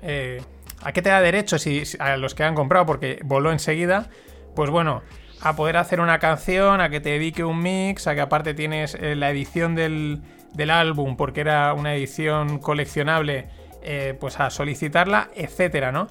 Eh, 0.00 0.40
¿A 0.82 0.92
qué 0.92 1.02
te 1.02 1.10
da 1.10 1.20
derecho 1.20 1.58
si, 1.58 1.82
a 1.98 2.16
los 2.16 2.34
que 2.34 2.42
han 2.42 2.54
comprado? 2.54 2.86
Porque 2.86 3.20
voló 3.24 3.52
enseguida. 3.52 4.08
Pues 4.54 4.70
bueno, 4.70 5.02
a 5.42 5.54
poder 5.54 5.76
hacer 5.76 6.00
una 6.00 6.18
canción, 6.18 6.80
a 6.80 6.88
que 6.88 7.00
te 7.00 7.10
dedique 7.10 7.44
un 7.44 7.60
mix, 7.60 8.06
a 8.06 8.14
que 8.14 8.22
aparte 8.22 8.54
tienes 8.54 8.94
eh, 8.94 9.16
la 9.16 9.28
edición 9.28 9.74
del, 9.74 10.22
álbum, 10.70 11.18
porque 11.18 11.42
era 11.42 11.74
una 11.74 11.94
edición 11.94 12.58
coleccionable, 12.58 13.50
eh, 13.82 14.16
pues 14.18 14.40
a 14.40 14.48
solicitarla, 14.48 15.28
etcétera, 15.34 15.92
¿no? 15.92 16.06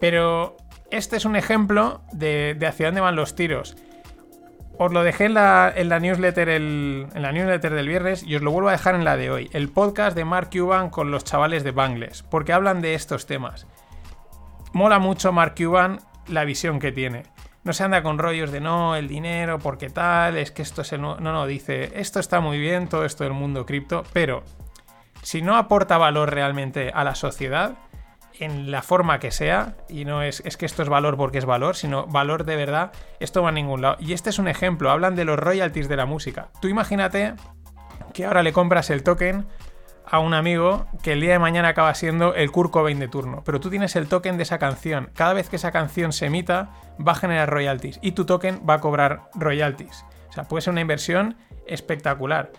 Pero 0.00 0.56
este 0.90 1.16
es 1.18 1.24
un 1.24 1.36
ejemplo 1.36 2.02
de 2.10 2.58
hacia 2.66 2.86
dónde 2.86 3.00
van 3.00 3.14
los 3.14 3.36
tiros. 3.36 3.76
Os 4.76 4.92
lo 4.92 5.04
dejé 5.04 5.26
en 5.26 5.34
la, 5.34 5.72
newsletter 6.00 6.48
en 6.48 7.08
la 7.14 7.30
newsletter 7.30 7.74
del 7.74 7.88
viernes 7.88 8.24
y 8.24 8.34
os 8.34 8.42
lo 8.42 8.50
vuelvo 8.50 8.70
a 8.70 8.72
dejar 8.72 8.96
en 8.96 9.04
la 9.04 9.16
de 9.16 9.30
hoy. 9.30 9.48
El 9.52 9.68
podcast 9.68 10.16
de 10.16 10.24
Mark 10.24 10.50
Cuban 10.50 10.90
con 10.90 11.12
los 11.12 11.22
chavales 11.22 11.62
de 11.62 11.70
Bangles, 11.70 12.24
porque 12.24 12.52
hablan 12.52 12.80
de 12.80 12.94
estos 12.94 13.26
temas. 13.26 13.68
Mola 14.72 14.98
mucho 14.98 15.30
Mark 15.32 15.54
Cuban 15.56 16.00
la 16.26 16.44
visión 16.44 16.80
que 16.80 16.90
tiene. 16.90 17.22
No 17.62 17.72
se 17.72 17.84
anda 17.84 18.02
con 18.02 18.18
rollos 18.18 18.50
de 18.50 18.60
no, 18.60 18.96
el 18.96 19.06
dinero, 19.06 19.60
porque 19.60 19.90
tal, 19.90 20.36
es 20.36 20.50
que 20.50 20.62
esto 20.62 20.82
es 20.82 20.92
el... 20.92 21.00
No, 21.00 21.16
no, 21.18 21.46
dice, 21.46 21.92
esto 21.94 22.18
está 22.18 22.40
muy 22.40 22.58
bien, 22.58 22.88
todo 22.88 23.04
esto 23.04 23.22
del 23.22 23.32
mundo 23.32 23.64
cripto, 23.64 24.02
pero 24.12 24.42
si 25.22 25.40
no 25.40 25.56
aporta 25.56 25.98
valor 25.98 26.34
realmente 26.34 26.90
a 26.92 27.04
la 27.04 27.14
sociedad, 27.14 27.76
en 28.38 28.70
la 28.70 28.82
forma 28.82 29.20
que 29.20 29.30
sea, 29.30 29.76
y 29.88 30.04
no 30.04 30.22
es, 30.22 30.42
es 30.44 30.56
que 30.56 30.66
esto 30.66 30.82
es 30.82 30.88
valor 30.88 31.16
porque 31.16 31.38
es 31.38 31.44
valor, 31.44 31.76
sino 31.76 32.06
valor 32.06 32.44
de 32.44 32.56
verdad, 32.56 32.92
esto 33.20 33.42
va 33.42 33.50
a 33.50 33.52
ningún 33.52 33.82
lado. 33.82 33.96
Y 34.00 34.12
este 34.12 34.30
es 34.30 34.38
un 34.38 34.48
ejemplo, 34.48 34.90
hablan 34.90 35.14
de 35.14 35.24
los 35.24 35.38
royalties 35.38 35.88
de 35.88 35.96
la 35.96 36.06
música. 36.06 36.48
Tú 36.60 36.68
imagínate 36.68 37.34
que 38.12 38.26
ahora 38.26 38.42
le 38.42 38.52
compras 38.52 38.90
el 38.90 39.02
token 39.02 39.46
a 40.06 40.18
un 40.18 40.34
amigo 40.34 40.86
que 41.02 41.12
el 41.12 41.20
día 41.20 41.32
de 41.32 41.38
mañana 41.38 41.68
acaba 41.68 41.94
siendo 41.94 42.34
el 42.34 42.50
Kurt 42.50 42.70
Cobain 42.70 42.98
de 42.98 43.08
turno, 43.08 43.42
pero 43.44 43.60
tú 43.60 43.70
tienes 43.70 43.96
el 43.96 44.08
token 44.08 44.36
de 44.36 44.42
esa 44.42 44.58
canción. 44.58 45.10
Cada 45.14 45.32
vez 45.32 45.48
que 45.48 45.56
esa 45.56 45.72
canción 45.72 46.12
se 46.12 46.26
emita, 46.26 46.70
va 47.06 47.12
a 47.12 47.16
generar 47.16 47.50
royalties 47.50 47.98
y 48.02 48.12
tu 48.12 48.24
token 48.26 48.62
va 48.68 48.74
a 48.74 48.80
cobrar 48.80 49.30
royalties. 49.34 50.04
O 50.28 50.32
sea, 50.32 50.44
puede 50.44 50.62
ser 50.62 50.72
una 50.72 50.80
inversión 50.80 51.36
espectacular 51.66 52.52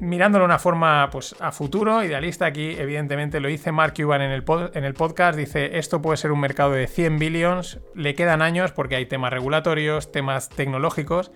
mirándolo 0.00 0.42
de 0.42 0.46
una 0.46 0.58
forma 0.58 1.08
pues, 1.10 1.36
a 1.40 1.52
futuro, 1.52 2.02
idealista, 2.02 2.46
aquí 2.46 2.74
evidentemente 2.78 3.40
lo 3.40 3.48
dice 3.48 3.72
Mark 3.72 3.94
Cuban 3.96 4.22
en 4.22 4.32
el, 4.32 4.44
en 4.74 4.84
el 4.84 4.94
podcast, 4.94 5.38
dice 5.38 5.78
esto 5.78 6.02
puede 6.02 6.16
ser 6.16 6.32
un 6.32 6.40
mercado 6.40 6.72
de 6.72 6.86
100 6.86 7.18
billions, 7.18 7.78
le 7.94 8.14
quedan 8.14 8.42
años 8.42 8.72
porque 8.72 8.96
hay 8.96 9.06
temas 9.06 9.32
regulatorios, 9.32 10.10
temas 10.10 10.48
tecnológicos, 10.48 11.30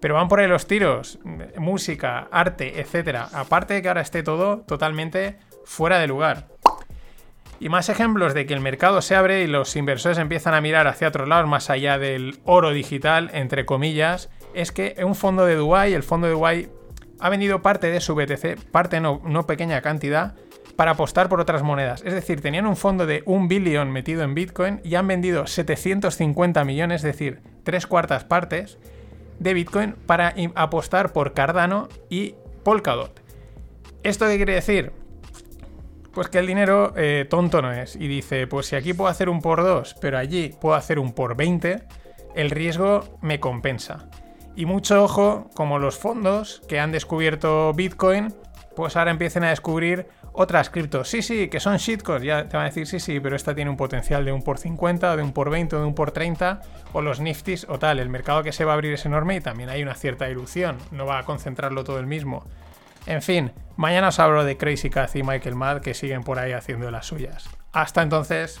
pero 0.00 0.14
van 0.14 0.28
por 0.28 0.40
ahí 0.40 0.48
los 0.48 0.66
tiros, 0.66 1.20
música, 1.56 2.26
arte, 2.32 2.80
etcétera. 2.80 3.28
Aparte 3.32 3.74
de 3.74 3.82
que 3.82 3.88
ahora 3.88 4.00
esté 4.00 4.24
todo 4.24 4.62
totalmente 4.62 5.38
fuera 5.64 6.00
de 6.00 6.08
lugar. 6.08 6.48
Y 7.60 7.68
más 7.68 7.88
ejemplos 7.88 8.34
de 8.34 8.44
que 8.44 8.54
el 8.54 8.60
mercado 8.60 9.00
se 9.02 9.14
abre 9.14 9.44
y 9.44 9.46
los 9.46 9.76
inversores 9.76 10.18
empiezan 10.18 10.54
a 10.54 10.60
mirar 10.60 10.88
hacia 10.88 11.06
otros 11.06 11.28
lados, 11.28 11.48
más 11.48 11.70
allá 11.70 11.98
del 11.98 12.40
oro 12.44 12.72
digital, 12.72 13.30
entre 13.32 13.64
comillas, 13.64 14.30
es 14.54 14.72
que 14.72 14.96
un 15.04 15.14
fondo 15.14 15.46
de 15.46 15.54
Dubai, 15.54 15.94
el 15.94 16.02
fondo 16.02 16.26
de 16.26 16.32
Dubai 16.32 16.68
ha 17.22 17.28
vendido 17.28 17.62
parte 17.62 17.90
de 17.90 18.00
su 18.00 18.16
BTC, 18.16 18.70
parte 18.72 19.00
no, 19.00 19.46
pequeña 19.46 19.80
cantidad, 19.80 20.34
para 20.74 20.92
apostar 20.92 21.28
por 21.28 21.40
otras 21.40 21.62
monedas. 21.62 22.02
Es 22.04 22.14
decir, 22.14 22.40
tenían 22.40 22.66
un 22.66 22.76
fondo 22.76 23.06
de 23.06 23.22
un 23.26 23.46
billón 23.46 23.92
metido 23.92 24.24
en 24.24 24.34
Bitcoin 24.34 24.80
y 24.82 24.96
han 24.96 25.06
vendido 25.06 25.46
750 25.46 26.64
millones, 26.64 27.04
es 27.04 27.04
decir, 27.04 27.40
tres 27.62 27.86
cuartas 27.86 28.24
partes 28.24 28.76
de 29.38 29.54
Bitcoin 29.54 29.94
para 30.06 30.34
apostar 30.56 31.12
por 31.12 31.32
Cardano 31.32 31.88
y 32.10 32.34
Polkadot. 32.64 33.22
¿Esto 34.02 34.26
qué 34.26 34.36
quiere 34.36 34.54
decir? 34.54 34.90
Pues 36.12 36.28
que 36.28 36.40
el 36.40 36.46
dinero 36.48 36.92
eh, 36.96 37.24
tonto 37.30 37.62
no 37.62 37.72
es. 37.72 37.94
Y 37.94 38.08
dice, 38.08 38.48
pues 38.48 38.66
si 38.66 38.74
aquí 38.74 38.94
puedo 38.94 39.08
hacer 39.08 39.28
un 39.28 39.40
por 39.40 39.62
2, 39.62 39.94
pero 40.00 40.18
allí 40.18 40.52
puedo 40.60 40.74
hacer 40.74 40.98
un 40.98 41.12
por 41.12 41.36
20, 41.36 41.84
el 42.34 42.50
riesgo 42.50 43.04
me 43.22 43.38
compensa. 43.38 44.08
Y 44.54 44.66
mucho 44.66 45.02
ojo, 45.02 45.50
como 45.54 45.78
los 45.78 45.98
fondos 45.98 46.62
que 46.68 46.78
han 46.78 46.92
descubierto 46.92 47.72
Bitcoin, 47.72 48.34
pues 48.76 48.96
ahora 48.96 49.10
empiecen 49.10 49.44
a 49.44 49.50
descubrir 49.50 50.06
otras 50.32 50.70
criptos. 50.70 51.08
Sí, 51.08 51.22
sí, 51.22 51.48
que 51.48 51.60
son 51.60 51.76
shitcoins. 51.76 52.24
Ya 52.24 52.48
te 52.48 52.56
van 52.56 52.66
a 52.66 52.68
decir, 52.68 52.86
sí, 52.86 53.00
sí, 53.00 53.20
pero 53.20 53.36
esta 53.36 53.54
tiene 53.54 53.70
un 53.70 53.76
potencial 53.76 54.24
de 54.24 54.32
un 54.32 54.42
por 54.42 54.58
50, 54.58 55.12
o 55.12 55.16
de 55.16 55.22
un 55.22 55.32
por 55.32 55.50
20, 55.50 55.76
o 55.76 55.80
de 55.80 55.86
un 55.86 55.94
por 55.94 56.10
30, 56.10 56.60
o 56.92 57.02
los 57.02 57.20
niftis 57.20 57.66
o 57.68 57.78
tal. 57.78 57.98
El 57.98 58.08
mercado 58.08 58.42
que 58.42 58.52
se 58.52 58.64
va 58.64 58.72
a 58.72 58.74
abrir 58.74 58.92
es 58.92 59.04
enorme 59.06 59.36
y 59.36 59.40
también 59.40 59.68
hay 59.68 59.82
una 59.82 59.94
cierta 59.94 60.28
ilusión. 60.28 60.78
No 60.90 61.06
va 61.06 61.18
a 61.18 61.24
concentrarlo 61.24 61.84
todo 61.84 61.98
el 61.98 62.06
mismo. 62.06 62.44
En 63.06 63.22
fin, 63.22 63.52
mañana 63.76 64.08
os 64.08 64.18
hablo 64.18 64.44
de 64.44 64.56
Crazy 64.56 64.90
Cat 64.90 65.14
y 65.16 65.22
Michael 65.22 65.56
Mad 65.56 65.80
que 65.80 65.94
siguen 65.94 66.22
por 66.22 66.38
ahí 66.38 66.52
haciendo 66.52 66.90
las 66.90 67.06
suyas. 67.06 67.48
Hasta 67.72 68.02
entonces. 68.02 68.60